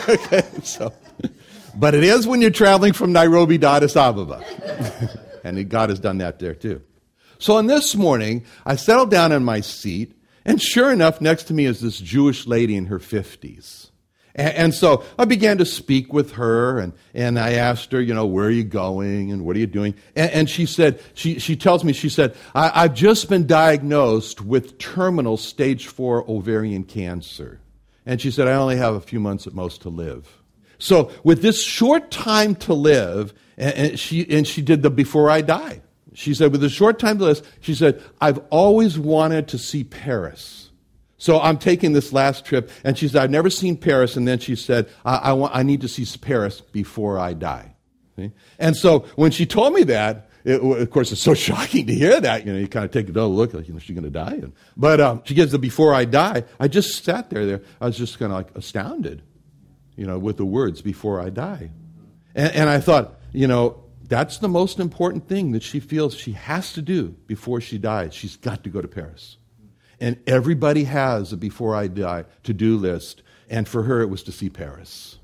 okay, 0.08 0.44
so, 0.62 0.94
but 1.76 1.94
it 1.94 2.04
is 2.04 2.26
when 2.26 2.40
you're 2.40 2.50
traveling 2.50 2.92
from 2.92 3.12
Nairobi 3.12 3.58
to 3.58 3.68
Addis 3.68 3.96
Ababa. 3.96 4.44
and 5.44 5.68
God 5.68 5.90
has 5.90 5.98
done 5.98 6.18
that 6.18 6.38
there 6.38 6.54
too. 6.54 6.82
So 7.38 7.56
on 7.56 7.66
this 7.66 7.94
morning, 7.94 8.44
I 8.64 8.76
settled 8.76 9.10
down 9.10 9.32
in 9.32 9.44
my 9.44 9.60
seat, 9.60 10.18
and 10.44 10.60
sure 10.60 10.90
enough, 10.92 11.20
next 11.20 11.44
to 11.44 11.54
me 11.54 11.66
is 11.66 11.80
this 11.80 11.98
Jewish 11.98 12.46
lady 12.46 12.76
in 12.76 12.86
her 12.86 12.98
50s. 12.98 13.90
And, 14.36 14.74
so 14.74 15.04
I 15.16 15.26
began 15.26 15.58
to 15.58 15.64
speak 15.64 16.12
with 16.12 16.32
her, 16.32 16.80
and, 16.80 16.92
and 17.14 17.38
I 17.38 17.52
asked 17.52 17.92
her, 17.92 18.00
you 18.00 18.14
know, 18.14 18.26
where 18.26 18.46
are 18.46 18.50
you 18.50 18.64
going 18.64 19.30
and 19.30 19.44
what 19.44 19.54
are 19.54 19.60
you 19.60 19.68
doing? 19.68 19.94
And, 20.16 20.30
and 20.32 20.50
she 20.50 20.66
said, 20.66 21.00
she, 21.14 21.38
she 21.38 21.54
tells 21.54 21.84
me, 21.84 21.92
she 21.92 22.08
said, 22.08 22.34
I, 22.52 22.82
I've 22.82 22.94
just 22.94 23.28
been 23.28 23.46
diagnosed 23.46 24.40
with 24.40 24.78
terminal 24.78 25.36
stage 25.36 25.86
four 25.86 26.28
ovarian 26.28 26.82
cancer. 26.82 27.60
And 28.04 28.20
she 28.20 28.32
said, 28.32 28.48
I 28.48 28.54
only 28.54 28.76
have 28.76 28.94
a 28.94 29.00
few 29.00 29.20
months 29.20 29.46
at 29.46 29.54
most 29.54 29.82
to 29.82 29.88
live. 29.88 30.28
So 30.78 31.10
with 31.22 31.42
this 31.42 31.62
short 31.62 32.10
time 32.10 32.54
to 32.56 32.74
live, 32.74 33.34
and, 33.56 33.98
she, 33.98 34.28
and 34.30 34.46
she 34.46 34.62
did 34.62 34.82
the 34.82 34.90
before 34.90 35.30
I 35.30 35.40
die. 35.40 35.80
She 36.14 36.32
said, 36.34 36.52
with 36.52 36.62
a 36.62 36.68
short 36.68 36.98
time 36.98 37.18
to 37.18 37.24
live, 37.24 37.56
she 37.60 37.74
said, 37.74 38.02
I've 38.20 38.38
always 38.50 38.98
wanted 38.98 39.48
to 39.48 39.58
see 39.58 39.82
Paris. 39.84 40.70
So 41.16 41.40
I'm 41.40 41.58
taking 41.58 41.92
this 41.92 42.12
last 42.12 42.44
trip, 42.44 42.70
and 42.84 42.96
she 42.96 43.08
said, 43.08 43.22
I've 43.22 43.30
never 43.30 43.50
seen 43.50 43.76
Paris. 43.76 44.16
And 44.16 44.26
then 44.26 44.38
she 44.38 44.56
said, 44.56 44.88
I, 45.04 45.16
I, 45.16 45.32
want, 45.32 45.54
I 45.56 45.62
need 45.62 45.80
to 45.80 45.88
see 45.88 46.06
Paris 46.18 46.60
before 46.60 47.18
I 47.18 47.34
die. 47.34 47.74
See? 48.16 48.30
And 48.58 48.76
so 48.76 49.00
when 49.16 49.32
she 49.32 49.44
told 49.44 49.74
me 49.74 49.82
that, 49.84 50.30
it, 50.44 50.60
of 50.60 50.90
course, 50.90 51.10
it's 51.10 51.22
so 51.22 51.34
shocking 51.34 51.86
to 51.86 51.94
hear 51.94 52.20
that. 52.20 52.46
You 52.46 52.52
know, 52.52 52.58
you 52.58 52.68
kind 52.68 52.84
of 52.84 52.90
take 52.90 53.08
a 53.08 53.22
look, 53.22 53.54
like, 53.54 53.66
you 53.66 53.74
know, 53.74 53.80
she's 53.80 53.96
going 53.96 54.04
to 54.04 54.10
die. 54.10 54.34
And, 54.34 54.52
but 54.76 55.00
um, 55.00 55.22
she 55.24 55.34
gives 55.34 55.52
the 55.52 55.58
before 55.58 55.94
I 55.94 56.04
die. 56.04 56.44
I 56.60 56.68
just 56.68 57.04
sat 57.04 57.30
there. 57.30 57.46
There, 57.46 57.62
I 57.80 57.86
was 57.86 57.96
just 57.96 58.18
kind 58.18 58.30
of 58.30 58.38
like 58.38 58.54
astounded 58.54 59.22
you 59.96 60.06
know, 60.06 60.18
with 60.18 60.36
the 60.36 60.44
words, 60.44 60.82
before 60.82 61.20
I 61.20 61.30
die. 61.30 61.70
And, 62.34 62.52
and 62.52 62.70
I 62.70 62.80
thought, 62.80 63.20
you 63.32 63.46
know, 63.46 63.84
that's 64.06 64.38
the 64.38 64.48
most 64.48 64.78
important 64.78 65.28
thing 65.28 65.52
that 65.52 65.62
she 65.62 65.80
feels 65.80 66.14
she 66.14 66.32
has 66.32 66.72
to 66.74 66.82
do 66.82 67.16
before 67.26 67.60
she 67.60 67.78
dies. 67.78 68.14
She's 68.14 68.36
got 68.36 68.64
to 68.64 68.70
go 68.70 68.80
to 68.80 68.88
Paris. 68.88 69.38
And 70.00 70.18
everybody 70.26 70.84
has 70.84 71.32
a 71.32 71.36
before 71.36 71.74
I 71.74 71.86
die 71.86 72.24
to 72.42 72.52
do 72.52 72.76
list. 72.76 73.22
And 73.48 73.66
for 73.66 73.84
her, 73.84 74.02
it 74.02 74.10
was 74.10 74.22
to 74.24 74.32
see 74.32 74.50
Paris. 74.50 75.18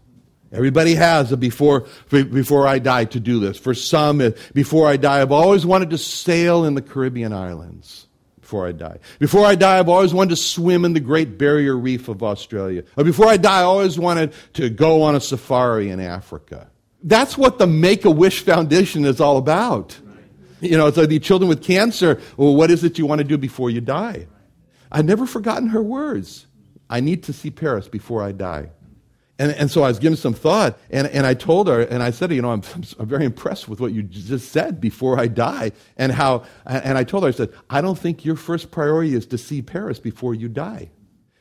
Everybody 0.52 0.94
has 0.94 1.30
a 1.30 1.36
before, 1.36 1.86
before 2.08 2.66
I 2.66 2.78
die 2.78 3.04
to 3.06 3.20
do 3.20 3.38
list. 3.38 3.62
For 3.62 3.74
some, 3.74 4.34
before 4.52 4.88
I 4.88 4.96
die, 4.96 5.20
I've 5.20 5.30
always 5.30 5.64
wanted 5.64 5.90
to 5.90 5.98
sail 5.98 6.64
in 6.64 6.74
the 6.74 6.82
Caribbean 6.82 7.32
islands 7.32 8.06
before 8.50 8.66
I 8.66 8.72
die. 8.72 8.98
Before 9.20 9.46
I 9.46 9.54
die, 9.54 9.78
I've 9.78 9.88
always 9.88 10.12
wanted 10.12 10.30
to 10.30 10.36
swim 10.36 10.84
in 10.84 10.92
the 10.92 10.98
Great 10.98 11.38
Barrier 11.38 11.76
Reef 11.76 12.08
of 12.08 12.20
Australia. 12.20 12.82
Or 12.96 13.04
before 13.04 13.28
I 13.28 13.36
die, 13.36 13.60
I 13.60 13.62
always 13.62 13.96
wanted 13.96 14.32
to 14.54 14.68
go 14.68 15.02
on 15.02 15.14
a 15.14 15.20
safari 15.20 15.88
in 15.88 16.00
Africa. 16.00 16.68
That's 17.04 17.38
what 17.38 17.58
the 17.58 17.68
Make 17.68 18.04
a 18.04 18.10
Wish 18.10 18.40
Foundation 18.40 19.04
is 19.04 19.20
all 19.20 19.36
about. 19.36 19.96
You 20.60 20.76
know, 20.76 20.88
it's 20.88 20.96
like 20.96 21.08
the 21.08 21.20
children 21.20 21.48
with 21.48 21.62
cancer. 21.62 22.20
Well, 22.36 22.56
what 22.56 22.72
is 22.72 22.82
it 22.82 22.98
you 22.98 23.06
want 23.06 23.20
to 23.20 23.24
do 23.24 23.38
before 23.38 23.70
you 23.70 23.80
die? 23.80 24.26
I've 24.90 25.04
never 25.04 25.26
forgotten 25.26 25.68
her 25.68 25.80
words. 25.80 26.48
I 26.90 26.98
need 26.98 27.22
to 27.24 27.32
see 27.32 27.52
Paris 27.52 27.86
before 27.86 28.20
I 28.20 28.32
die. 28.32 28.70
And, 29.40 29.52
and 29.52 29.70
so 29.70 29.82
I 29.82 29.88
was 29.88 29.98
giving 29.98 30.16
some 30.16 30.34
thought, 30.34 30.78
and, 30.90 31.06
and 31.06 31.24
I 31.24 31.32
told 31.32 31.66
her, 31.66 31.80
and 31.80 32.02
I 32.02 32.10
said, 32.10 32.30
you 32.30 32.42
know, 32.42 32.50
I'm, 32.50 32.62
I'm 32.98 33.06
very 33.06 33.24
impressed 33.24 33.70
with 33.70 33.80
what 33.80 33.90
you 33.90 34.02
just 34.02 34.52
said 34.52 34.82
before 34.82 35.18
I 35.18 35.28
die, 35.28 35.72
and 35.96 36.12
how, 36.12 36.44
and 36.66 36.98
I 36.98 37.04
told 37.04 37.22
her, 37.22 37.30
I 37.30 37.32
said, 37.32 37.50
I 37.70 37.80
don't 37.80 37.98
think 37.98 38.22
your 38.22 38.36
first 38.36 38.70
priority 38.70 39.14
is 39.14 39.24
to 39.28 39.38
see 39.38 39.62
Paris 39.62 39.98
before 39.98 40.34
you 40.34 40.50
die. 40.50 40.90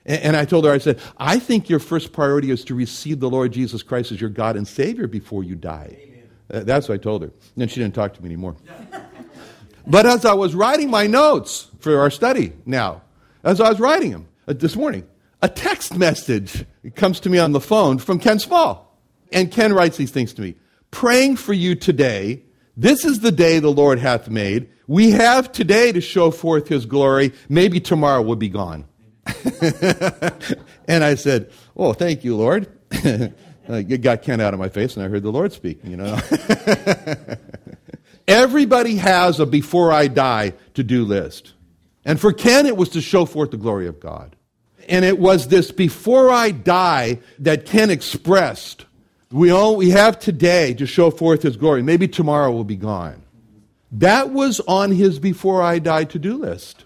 And, 0.05 0.23
and 0.23 0.37
I 0.37 0.45
told 0.45 0.63
her, 0.63 0.71
I 0.71 0.77
said, 0.77 1.01
I 1.17 1.39
think 1.39 1.67
your 1.67 1.79
first 1.79 2.13
priority 2.13 2.51
is 2.51 2.63
to 2.65 2.73
receive 2.73 3.19
the 3.19 3.29
Lord 3.29 3.51
Jesus 3.51 3.83
Christ 3.83 4.13
as 4.13 4.21
your 4.21 4.29
God 4.29 4.55
and 4.55 4.65
Savior 4.65 5.05
before 5.05 5.43
you 5.43 5.55
die. 5.55 5.97
Uh, 6.49 6.61
that's 6.61 6.87
what 6.87 6.95
I 6.95 6.99
told 6.99 7.23
her. 7.23 7.27
And 7.27 7.57
then 7.57 7.67
she 7.67 7.81
didn't 7.81 7.95
talk 7.95 8.13
to 8.13 8.21
me 8.21 8.27
anymore. 8.27 8.55
but 9.87 10.05
as 10.05 10.23
I 10.23 10.33
was 10.35 10.55
writing 10.55 10.89
my 10.89 11.05
notes 11.05 11.67
for 11.79 11.99
our 11.99 12.09
study 12.09 12.53
now, 12.65 13.01
as 13.43 13.59
I 13.59 13.67
was 13.67 13.81
writing 13.81 14.11
them 14.11 14.29
uh, 14.47 14.53
this 14.53 14.77
morning, 14.77 15.05
a 15.41 15.49
text 15.49 15.97
message 15.97 16.65
comes 16.95 17.19
to 17.21 17.29
me 17.29 17.37
on 17.37 17.51
the 17.51 17.61
phone 17.61 17.97
from 17.97 18.19
Ken 18.19 18.39
Small. 18.39 18.97
And 19.31 19.51
Ken 19.51 19.73
writes 19.73 19.97
these 19.97 20.11
things 20.11 20.33
to 20.33 20.41
me 20.41 20.55
Praying 20.91 21.37
for 21.37 21.53
you 21.53 21.75
today. 21.75 22.43
This 22.75 23.03
is 23.03 23.19
the 23.19 23.31
day 23.31 23.59
the 23.59 23.71
Lord 23.71 23.99
hath 23.99 24.29
made. 24.29 24.69
We 24.87 25.11
have 25.11 25.51
today 25.51 25.91
to 25.91 26.01
show 26.01 26.31
forth 26.31 26.67
his 26.67 26.85
glory. 26.85 27.33
Maybe 27.47 27.79
tomorrow 27.79 28.21
will 28.21 28.37
be 28.37 28.49
gone. 28.49 28.85
and 30.87 31.03
I 31.03 31.15
said, 31.15 31.51
Oh, 31.75 31.93
thank 31.93 32.23
you, 32.23 32.35
Lord. 32.35 32.67
it 32.91 34.01
got 34.01 34.23
Ken 34.23 34.41
out 34.41 34.53
of 34.53 34.59
my 34.59 34.69
face, 34.69 34.95
and 34.95 35.05
I 35.05 35.09
heard 35.09 35.23
the 35.23 35.31
Lord 35.31 35.53
speaking, 35.53 35.91
you 35.91 35.97
know. 35.97 36.19
Everybody 38.27 38.95
has 38.95 39.39
a 39.39 39.45
before 39.45 39.91
I 39.91 40.07
die 40.07 40.53
to 40.75 40.83
do 40.83 41.03
list. 41.03 41.53
And 42.05 42.19
for 42.19 42.31
Ken, 42.31 42.65
it 42.65 42.77
was 42.77 42.89
to 42.89 43.01
show 43.01 43.25
forth 43.25 43.51
the 43.51 43.57
glory 43.57 43.87
of 43.87 43.99
God. 43.99 44.35
And 44.89 45.05
it 45.05 45.19
was 45.19 45.47
this 45.47 45.71
before 45.71 46.31
I 46.31 46.51
die 46.51 47.19
that 47.39 47.65
Ken 47.65 47.89
expressed. 47.89 48.85
We 49.31 49.51
all 49.51 49.75
we 49.75 49.91
have 49.91 50.19
today 50.19 50.73
to 50.73 50.87
show 50.87 51.11
forth 51.11 51.43
his 51.43 51.55
glory. 51.55 51.83
Maybe 51.83 52.07
tomorrow 52.07 52.51
will 52.51 52.63
be 52.63 52.75
gone. 52.75 53.21
That 53.91 54.31
was 54.31 54.59
on 54.61 54.91
his 54.91 55.19
before 55.19 55.61
I 55.61 55.79
die 55.79 56.05
to 56.05 56.19
do 56.19 56.37
list. 56.37 56.85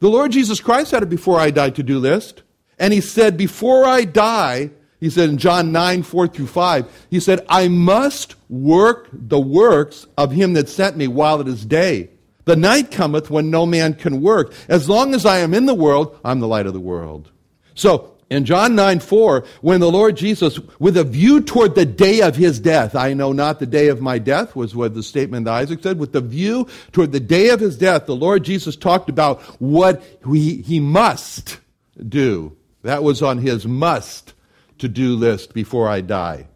The 0.00 0.08
Lord 0.08 0.32
Jesus 0.32 0.60
Christ 0.60 0.90
had 0.90 1.02
a 1.02 1.06
before 1.06 1.38
I 1.38 1.50
die 1.50 1.70
to 1.70 1.82
do 1.82 1.98
list. 1.98 2.42
And 2.78 2.92
he 2.92 3.00
said, 3.00 3.36
Before 3.36 3.84
I 3.84 4.04
die, 4.04 4.70
he 5.00 5.10
said 5.10 5.30
in 5.30 5.38
John 5.38 5.72
9, 5.72 6.02
4 6.02 6.28
through 6.28 6.46
5, 6.46 7.06
he 7.10 7.20
said, 7.20 7.44
I 7.48 7.68
must 7.68 8.34
work 8.48 9.08
the 9.12 9.40
works 9.40 10.06
of 10.18 10.32
him 10.32 10.54
that 10.54 10.68
sent 10.68 10.96
me 10.96 11.08
while 11.08 11.40
it 11.40 11.48
is 11.48 11.64
day. 11.64 12.10
The 12.44 12.56
night 12.56 12.90
cometh 12.90 13.30
when 13.30 13.50
no 13.50 13.66
man 13.66 13.94
can 13.94 14.20
work. 14.20 14.52
As 14.68 14.88
long 14.88 15.14
as 15.14 15.26
I 15.26 15.38
am 15.38 15.52
in 15.52 15.66
the 15.66 15.74
world, 15.74 16.18
I'm 16.24 16.40
the 16.40 16.48
light 16.48 16.66
of 16.66 16.74
the 16.74 16.80
world. 16.80 17.30
So, 17.76 18.16
in 18.28 18.44
John 18.44 18.74
9 18.74 18.98
4, 18.98 19.44
when 19.60 19.78
the 19.78 19.90
Lord 19.90 20.16
Jesus, 20.16 20.58
with 20.80 20.96
a 20.96 21.04
view 21.04 21.40
toward 21.40 21.76
the 21.76 21.86
day 21.86 22.22
of 22.22 22.34
his 22.34 22.58
death, 22.58 22.96
I 22.96 23.14
know 23.14 23.30
not 23.30 23.60
the 23.60 23.66
day 23.66 23.86
of 23.86 24.00
my 24.00 24.18
death, 24.18 24.56
was 24.56 24.74
what 24.74 24.94
the 24.94 25.02
statement 25.04 25.44
that 25.44 25.54
Isaac 25.54 25.80
said, 25.80 26.00
with 26.00 26.12
the 26.12 26.20
view 26.20 26.66
toward 26.90 27.12
the 27.12 27.20
day 27.20 27.50
of 27.50 27.60
his 27.60 27.78
death, 27.78 28.06
the 28.06 28.16
Lord 28.16 28.42
Jesus 28.42 28.74
talked 28.74 29.08
about 29.08 29.42
what 29.60 30.02
he, 30.28 30.60
he 30.62 30.80
must 30.80 31.60
do. 31.96 32.56
That 32.82 33.04
was 33.04 33.22
on 33.22 33.38
his 33.38 33.64
must 33.64 34.34
to 34.78 34.88
do 34.88 35.14
list 35.14 35.54
before 35.54 35.88
I 35.88 36.00
die. 36.00 36.48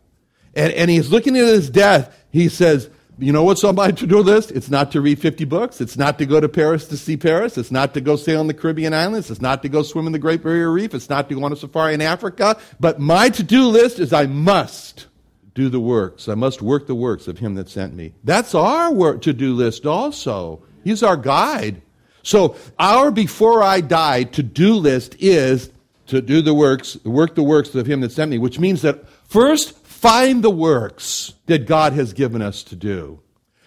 And, 0.54 0.72
and 0.72 0.90
he's 0.90 1.10
looking 1.10 1.36
at 1.36 1.44
his 1.44 1.70
death, 1.70 2.16
he 2.30 2.48
says, 2.48 2.90
you 3.20 3.32
know 3.32 3.44
what's 3.44 3.62
on 3.64 3.74
my 3.74 3.90
to-do 3.90 4.18
list? 4.18 4.50
It's 4.50 4.70
not 4.70 4.92
to 4.92 5.00
read 5.00 5.20
50 5.20 5.44
books. 5.44 5.80
It's 5.80 5.96
not 5.96 6.18
to 6.18 6.26
go 6.26 6.40
to 6.40 6.48
Paris 6.48 6.88
to 6.88 6.96
see 6.96 7.16
Paris. 7.16 7.58
It's 7.58 7.70
not 7.70 7.94
to 7.94 8.00
go 8.00 8.16
sail 8.16 8.40
on 8.40 8.46
the 8.46 8.54
Caribbean 8.54 8.94
islands. 8.94 9.30
It's 9.30 9.40
not 9.40 9.62
to 9.62 9.68
go 9.68 9.82
swim 9.82 10.06
in 10.06 10.12
the 10.12 10.18
Great 10.18 10.42
Barrier 10.42 10.70
Reef. 10.70 10.94
It's 10.94 11.08
not 11.08 11.28
to 11.28 11.34
go 11.34 11.44
on 11.44 11.52
a 11.52 11.56
safari 11.56 11.94
in 11.94 12.00
Africa. 12.00 12.58
But 12.78 12.98
my 12.98 13.28
to-do 13.28 13.66
list 13.66 13.98
is 13.98 14.12
I 14.12 14.26
must 14.26 15.06
do 15.54 15.68
the 15.68 15.80
works. 15.80 16.28
I 16.28 16.34
must 16.34 16.62
work 16.62 16.86
the 16.86 16.94
works 16.94 17.28
of 17.28 17.38
him 17.38 17.54
that 17.56 17.68
sent 17.68 17.94
me. 17.94 18.14
That's 18.24 18.54
our 18.54 18.92
work 18.92 19.22
to-do 19.22 19.54
list 19.54 19.86
also. 19.86 20.62
He's 20.84 21.02
our 21.02 21.16
guide. 21.16 21.82
So 22.22 22.56
our 22.78 23.10
before 23.10 23.62
I 23.62 23.80
die 23.80 24.24
to-do 24.24 24.74
list 24.74 25.16
is 25.18 25.70
to 26.06 26.20
do 26.20 26.42
the 26.42 26.54
works, 26.54 27.02
work 27.04 27.34
the 27.34 27.42
works 27.42 27.74
of 27.74 27.86
him 27.86 28.00
that 28.00 28.12
sent 28.12 28.30
me, 28.30 28.38
which 28.38 28.58
means 28.58 28.82
that 28.82 29.08
first 29.28 29.79
Find 30.00 30.42
the 30.42 30.50
works 30.50 31.34
that 31.44 31.66
God 31.66 31.92
has 31.92 32.14
given 32.14 32.40
us 32.40 32.62
to 32.62 32.74
do. 32.74 33.20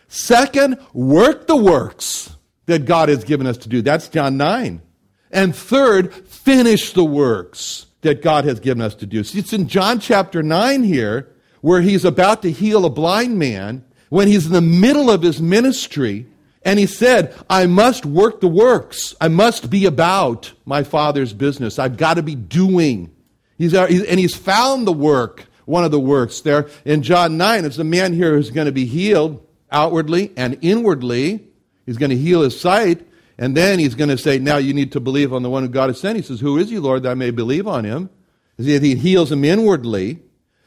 Second, 0.08 0.80
work 0.92 1.46
the 1.46 1.56
works 1.56 2.36
that 2.66 2.86
God 2.86 3.10
has 3.10 3.24
given 3.24 3.46
us 3.46 3.56
to 3.58 3.70
do. 3.70 3.84
That's 3.84 4.08
John 4.08 4.36
9. 4.36 4.82
And 5.30 5.56
third, 5.56 6.12
finish 6.12 6.94
the 6.94 7.04
works 7.04 7.86
that 8.02 8.24
God 8.24 8.46
has 8.46 8.60
given 8.60 8.82
us 8.82 8.96
to 8.96 9.06
do. 9.06 9.24
See, 9.24 9.38
it's 9.38 9.54
in 9.54 9.68
John 9.68 10.00
chapter 10.00 10.42
9 10.42 10.82
here 10.82 11.32
where 11.62 11.82
he's 11.82 12.04
about 12.04 12.42
to 12.42 12.52
heal 12.52 12.84
a 12.84 12.90
blind 12.90 13.38
man 13.38 13.86
when 14.10 14.28
he's 14.28 14.48
in 14.48 14.54
the 14.54 14.62
middle 14.62 15.12
of 15.12 15.22
his 15.22 15.40
ministry 15.40 16.26
and 16.64 16.80
he 16.80 16.88
said, 16.88 17.36
I 17.48 17.68
must 17.68 18.08
work 18.08 18.42
the 18.42 18.48
works. 18.48 19.14
I 19.22 19.28
must 19.28 19.70
be 19.70 19.86
about 19.86 20.52
my 20.66 20.82
father's 20.82 21.32
business. 21.32 21.78
I've 21.78 21.98
got 21.98 22.16
to 22.16 22.24
be 22.24 22.34
doing. 22.34 23.14
Uh, 23.62 23.86
he's, 23.86 24.04
and 24.04 24.20
he's 24.20 24.36
found 24.36 24.88
the 24.88 24.94
work 24.94 25.46
one 25.66 25.84
of 25.84 25.92
the 25.92 26.00
works 26.00 26.42
there. 26.42 26.70
In 26.86 27.04
John 27.04 27.38
9, 27.38 27.66
it's 27.66 27.78
a 27.78 27.84
man 27.84 28.14
here 28.14 28.36
who's 28.36 28.50
going 28.50 28.66
to 28.66 28.72
be 28.72 28.86
healed 28.86 29.46
outwardly 29.72 30.32
and 30.38 30.58
inwardly. 30.62 31.48
He's 31.86 31.98
going 31.98 32.12
to 32.12 32.18
heal 32.18 32.42
his 32.42 32.60
sight, 32.60 33.06
and 33.38 33.56
then 33.56 33.80
he's 33.80 33.96
going 33.96 34.10
to 34.10 34.18
say, 34.18 34.40
Now 34.40 34.58
you 34.58 34.74
need 34.74 34.92
to 34.94 35.00
believe 35.00 35.34
on 35.34 35.44
the 35.44 35.50
one 35.50 35.64
who 35.64 35.70
God 35.70 35.90
has 35.90 36.00
sent. 36.00 36.16
He 36.16 36.22
says, 36.22 36.40
Who 36.40 36.58
is 36.58 36.70
he, 36.70 36.80
Lord, 36.80 37.04
that 37.04 37.12
I 37.12 37.16
may 37.16 37.32
believe 37.32 37.68
on 37.68 37.84
him? 37.84 38.10
He 38.58 38.96
heals 38.96 39.32
him 39.32 39.44
inwardly. 39.44 40.20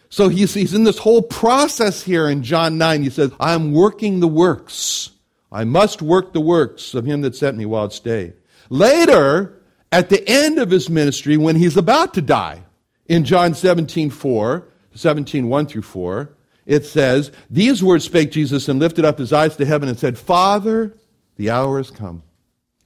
So 0.09 0.29
he's, 0.29 0.55
he's 0.55 0.75
in 0.75 0.85
this 0.85 0.99
whole 0.99 1.23
process 1.23 2.03
here 2.03 2.29
in 2.29 2.43
John 2.43 2.79
9. 2.79 3.03
He 3.03 3.11
says, 3.11 3.33
I'm 3.41 3.73
working 3.73 4.21
the 4.21 4.29
works. 4.29 5.11
I 5.51 5.65
must 5.65 6.03
work 6.03 6.33
the 6.33 6.41
works 6.41 6.95
of 6.95 7.05
him 7.05 7.23
that 7.23 7.37
sent 7.37 7.57
me 7.57 7.67
while 7.67 7.87
it's 7.87 8.01
day. 8.01 8.33
Later, 8.69 9.63
at 9.93 10.09
the 10.09 10.27
end 10.29 10.59
of 10.59 10.71
his 10.71 10.91
ministry, 10.91 11.37
when 11.37 11.57
he's 11.57 11.77
about 11.77 12.15
to 12.15 12.23
die, 12.23 12.63
in 13.09 13.25
John 13.25 13.55
17, 13.55 14.11
4, 14.11 14.69
17, 14.97 15.49
1 15.49 15.67
through 15.67 15.83
4, 15.83 16.31
it 16.67 16.85
says, 16.85 17.31
These 17.49 17.83
words 17.83 18.05
spake 18.05 18.33
Jesus 18.33 18.69
and 18.69 18.81
lifted 18.81 19.05
up 19.05 19.19
his 19.19 19.33
eyes 19.33 19.57
to 19.57 19.65
heaven 19.65 19.89
and 19.89 19.99
said, 19.99 20.19
Father, 20.19 20.97
the 21.37 21.51
hour 21.51 21.79
is 21.79 21.91
come. 21.91 22.23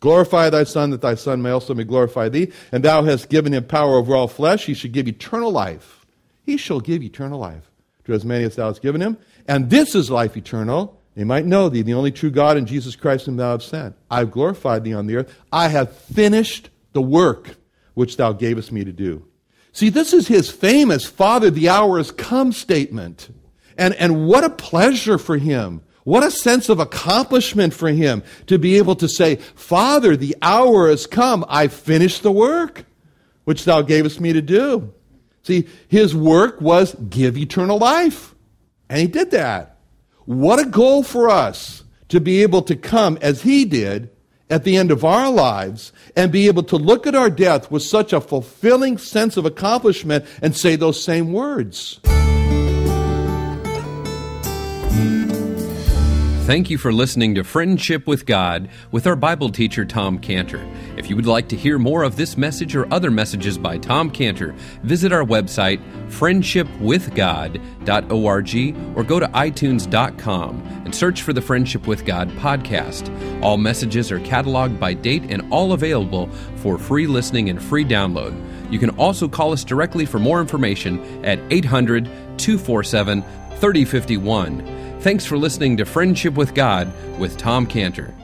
Glorify 0.00 0.48
thy 0.50 0.64
Son, 0.64 0.90
that 0.90 1.02
thy 1.02 1.14
Son 1.14 1.42
may 1.42 1.50
also 1.50 1.74
may 1.74 1.84
glorify 1.84 2.28
thee. 2.28 2.52
And 2.72 2.82
thou 2.82 3.04
hast 3.04 3.28
given 3.28 3.52
him 3.52 3.64
power 3.64 3.96
over 3.96 4.14
all 4.14 4.28
flesh. 4.28 4.66
He 4.66 4.74
should 4.74 4.92
give 4.92 5.06
eternal 5.06 5.52
life. 5.52 6.06
He 6.44 6.56
shall 6.56 6.80
give 6.80 7.02
eternal 7.02 7.38
life 7.38 7.70
to 8.04 8.12
as 8.12 8.24
many 8.24 8.44
as 8.44 8.56
thou 8.56 8.68
hast 8.68 8.82
given 8.82 9.00
him. 9.00 9.18
And 9.46 9.68
this 9.68 9.94
is 9.94 10.10
life 10.10 10.36
eternal. 10.36 11.00
They 11.14 11.24
might 11.24 11.44
know 11.44 11.68
thee, 11.68 11.82
the 11.82 11.94
only 11.94 12.12
true 12.12 12.30
God, 12.30 12.56
and 12.56 12.66
Jesus 12.66 12.96
Christ 12.96 13.26
whom 13.26 13.36
thou 13.36 13.52
hast 13.52 13.68
sent. 13.68 13.94
I 14.10 14.20
have 14.20 14.30
glorified 14.30 14.84
thee 14.84 14.94
on 14.94 15.06
the 15.06 15.16
earth. 15.16 15.34
I 15.52 15.68
have 15.68 15.94
finished 15.94 16.70
the 16.92 17.02
work 17.02 17.56
which 17.94 18.16
thou 18.16 18.32
gavest 18.32 18.72
me 18.72 18.84
to 18.84 18.92
do. 18.92 19.26
See, 19.72 19.88
this 19.88 20.12
is 20.12 20.28
his 20.28 20.50
famous 20.50 21.06
Father, 21.06 21.50
the 21.50 21.68
hour 21.68 21.98
has 21.98 22.10
come 22.10 22.52
statement. 22.52 23.30
And, 23.78 23.94
and 23.94 24.26
what 24.26 24.44
a 24.44 24.50
pleasure 24.50 25.18
for 25.18 25.38
him. 25.38 25.82
What 26.04 26.24
a 26.24 26.30
sense 26.30 26.68
of 26.68 26.80
accomplishment 26.80 27.74
for 27.74 27.88
him 27.88 28.22
to 28.46 28.58
be 28.58 28.78
able 28.78 28.96
to 28.96 29.08
say, 29.08 29.36
Father, 29.36 30.16
the 30.16 30.36
hour 30.42 30.88
has 30.88 31.06
come. 31.06 31.44
I 31.48 31.68
finished 31.68 32.22
the 32.22 32.32
work 32.32 32.84
which 33.44 33.64
thou 33.64 33.82
gavest 33.82 34.20
me 34.20 34.32
to 34.32 34.42
do. 34.42 34.92
See, 35.42 35.68
his 35.88 36.14
work 36.14 36.60
was 36.60 36.94
give 36.94 37.36
eternal 37.36 37.78
life. 37.78 38.34
And 38.88 38.98
he 38.98 39.06
did 39.06 39.30
that. 39.30 39.78
What 40.24 40.58
a 40.58 40.66
goal 40.66 41.02
for 41.02 41.28
us 41.28 41.84
to 42.08 42.20
be 42.20 42.42
able 42.42 42.62
to 42.62 42.76
come 42.76 43.18
as 43.20 43.42
he 43.42 43.64
did 43.64 44.10
at 44.50 44.64
the 44.64 44.76
end 44.76 44.90
of 44.90 45.04
our 45.04 45.30
lives 45.30 45.92
and 46.16 46.32
be 46.32 46.48
able 46.48 46.64
to 46.64 46.76
look 46.76 47.06
at 47.06 47.14
our 47.14 47.30
death 47.30 47.70
with 47.70 47.82
such 47.82 48.12
a 48.12 48.20
fulfilling 48.20 48.98
sense 48.98 49.36
of 49.36 49.46
accomplishment 49.46 50.24
and 50.42 50.56
say 50.56 50.76
those 50.76 51.02
same 51.02 51.32
words. 51.32 52.00
Thank 56.50 56.66
you 56.68 56.78
for 56.78 56.92
listening 56.92 57.36
to 57.36 57.44
Friendship 57.44 58.08
with 58.08 58.26
God 58.26 58.68
with 58.90 59.06
our 59.06 59.14
Bible 59.14 59.50
teacher, 59.50 59.84
Tom 59.84 60.18
Cantor. 60.18 60.68
If 60.96 61.08
you 61.08 61.14
would 61.14 61.28
like 61.28 61.48
to 61.50 61.56
hear 61.56 61.78
more 61.78 62.02
of 62.02 62.16
this 62.16 62.36
message 62.36 62.74
or 62.74 62.92
other 62.92 63.12
messages 63.12 63.56
by 63.56 63.78
Tom 63.78 64.10
Cantor, 64.10 64.56
visit 64.82 65.12
our 65.12 65.22
website, 65.22 65.80
friendshipwithgod.org, 66.08 68.96
or 68.96 69.04
go 69.04 69.20
to 69.20 69.28
itunes.com 69.28 70.82
and 70.84 70.92
search 70.92 71.22
for 71.22 71.32
the 71.32 71.40
Friendship 71.40 71.86
with 71.86 72.04
God 72.04 72.28
podcast. 72.30 73.44
All 73.44 73.56
messages 73.56 74.10
are 74.10 74.18
cataloged 74.18 74.80
by 74.80 74.94
date 74.94 75.30
and 75.30 75.46
all 75.52 75.72
available 75.72 76.26
for 76.56 76.78
free 76.78 77.06
listening 77.06 77.48
and 77.48 77.62
free 77.62 77.84
download. 77.84 78.34
You 78.72 78.80
can 78.80 78.90
also 78.98 79.28
call 79.28 79.52
us 79.52 79.62
directly 79.62 80.04
for 80.04 80.18
more 80.18 80.40
information 80.40 81.24
at 81.24 81.38
800 81.52 82.06
247 82.38 83.22
3051. 83.60 84.79
Thanks 85.00 85.24
for 85.24 85.38
listening 85.38 85.78
to 85.78 85.86
Friendship 85.86 86.34
with 86.34 86.54
God 86.54 86.92
with 87.18 87.38
Tom 87.38 87.66
Cantor. 87.66 88.14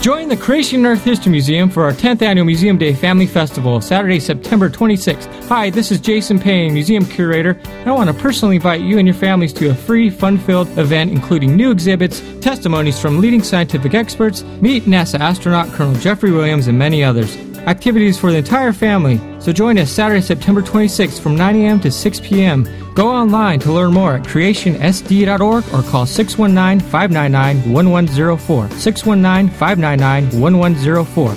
Join 0.00 0.28
the 0.28 0.36
Creation 0.36 0.84
Earth 0.84 1.04
History 1.04 1.30
Museum 1.30 1.70
for 1.70 1.84
our 1.84 1.92
10th 1.92 2.22
annual 2.22 2.44
Museum 2.44 2.76
Day 2.76 2.92
Family 2.92 3.26
Festival, 3.26 3.80
Saturday, 3.80 4.18
September 4.18 4.68
26th. 4.68 5.48
Hi, 5.48 5.70
this 5.70 5.92
is 5.92 6.00
Jason 6.00 6.40
Payne, 6.40 6.74
Museum 6.74 7.04
Curator, 7.04 7.60
I 7.84 7.92
want 7.92 8.10
to 8.10 8.14
personally 8.14 8.56
invite 8.56 8.80
you 8.80 8.98
and 8.98 9.06
your 9.06 9.14
families 9.14 9.52
to 9.54 9.70
a 9.70 9.74
free, 9.76 10.10
fun 10.10 10.38
filled 10.38 10.76
event 10.76 11.12
including 11.12 11.54
new 11.54 11.70
exhibits, 11.70 12.20
testimonies 12.40 13.00
from 13.00 13.20
leading 13.20 13.42
scientific 13.42 13.94
experts, 13.94 14.42
meet 14.60 14.84
NASA 14.84 15.20
astronaut 15.20 15.68
Colonel 15.68 15.94
Jeffrey 16.00 16.32
Williams, 16.32 16.66
and 16.66 16.76
many 16.76 17.04
others. 17.04 17.36
Activities 17.66 18.16
for 18.16 18.30
the 18.30 18.38
entire 18.38 18.72
family, 18.72 19.20
so 19.40 19.52
join 19.52 19.76
us 19.78 19.90
Saturday, 19.90 20.20
September 20.20 20.62
26th 20.62 21.20
from 21.20 21.34
9 21.34 21.56
a.m. 21.56 21.80
to 21.80 21.90
6 21.90 22.20
p.m. 22.20 22.64
Go 22.94 23.08
online 23.08 23.58
to 23.60 23.72
learn 23.72 23.92
more 23.92 24.14
at 24.14 24.22
creationsd.org 24.22 25.64
or 25.74 25.82
call 25.90 26.06
619 26.06 26.88
599 26.88 27.72
1104. 27.72 28.70
619 28.70 29.50
599 29.58 30.40
1104. 30.40 31.36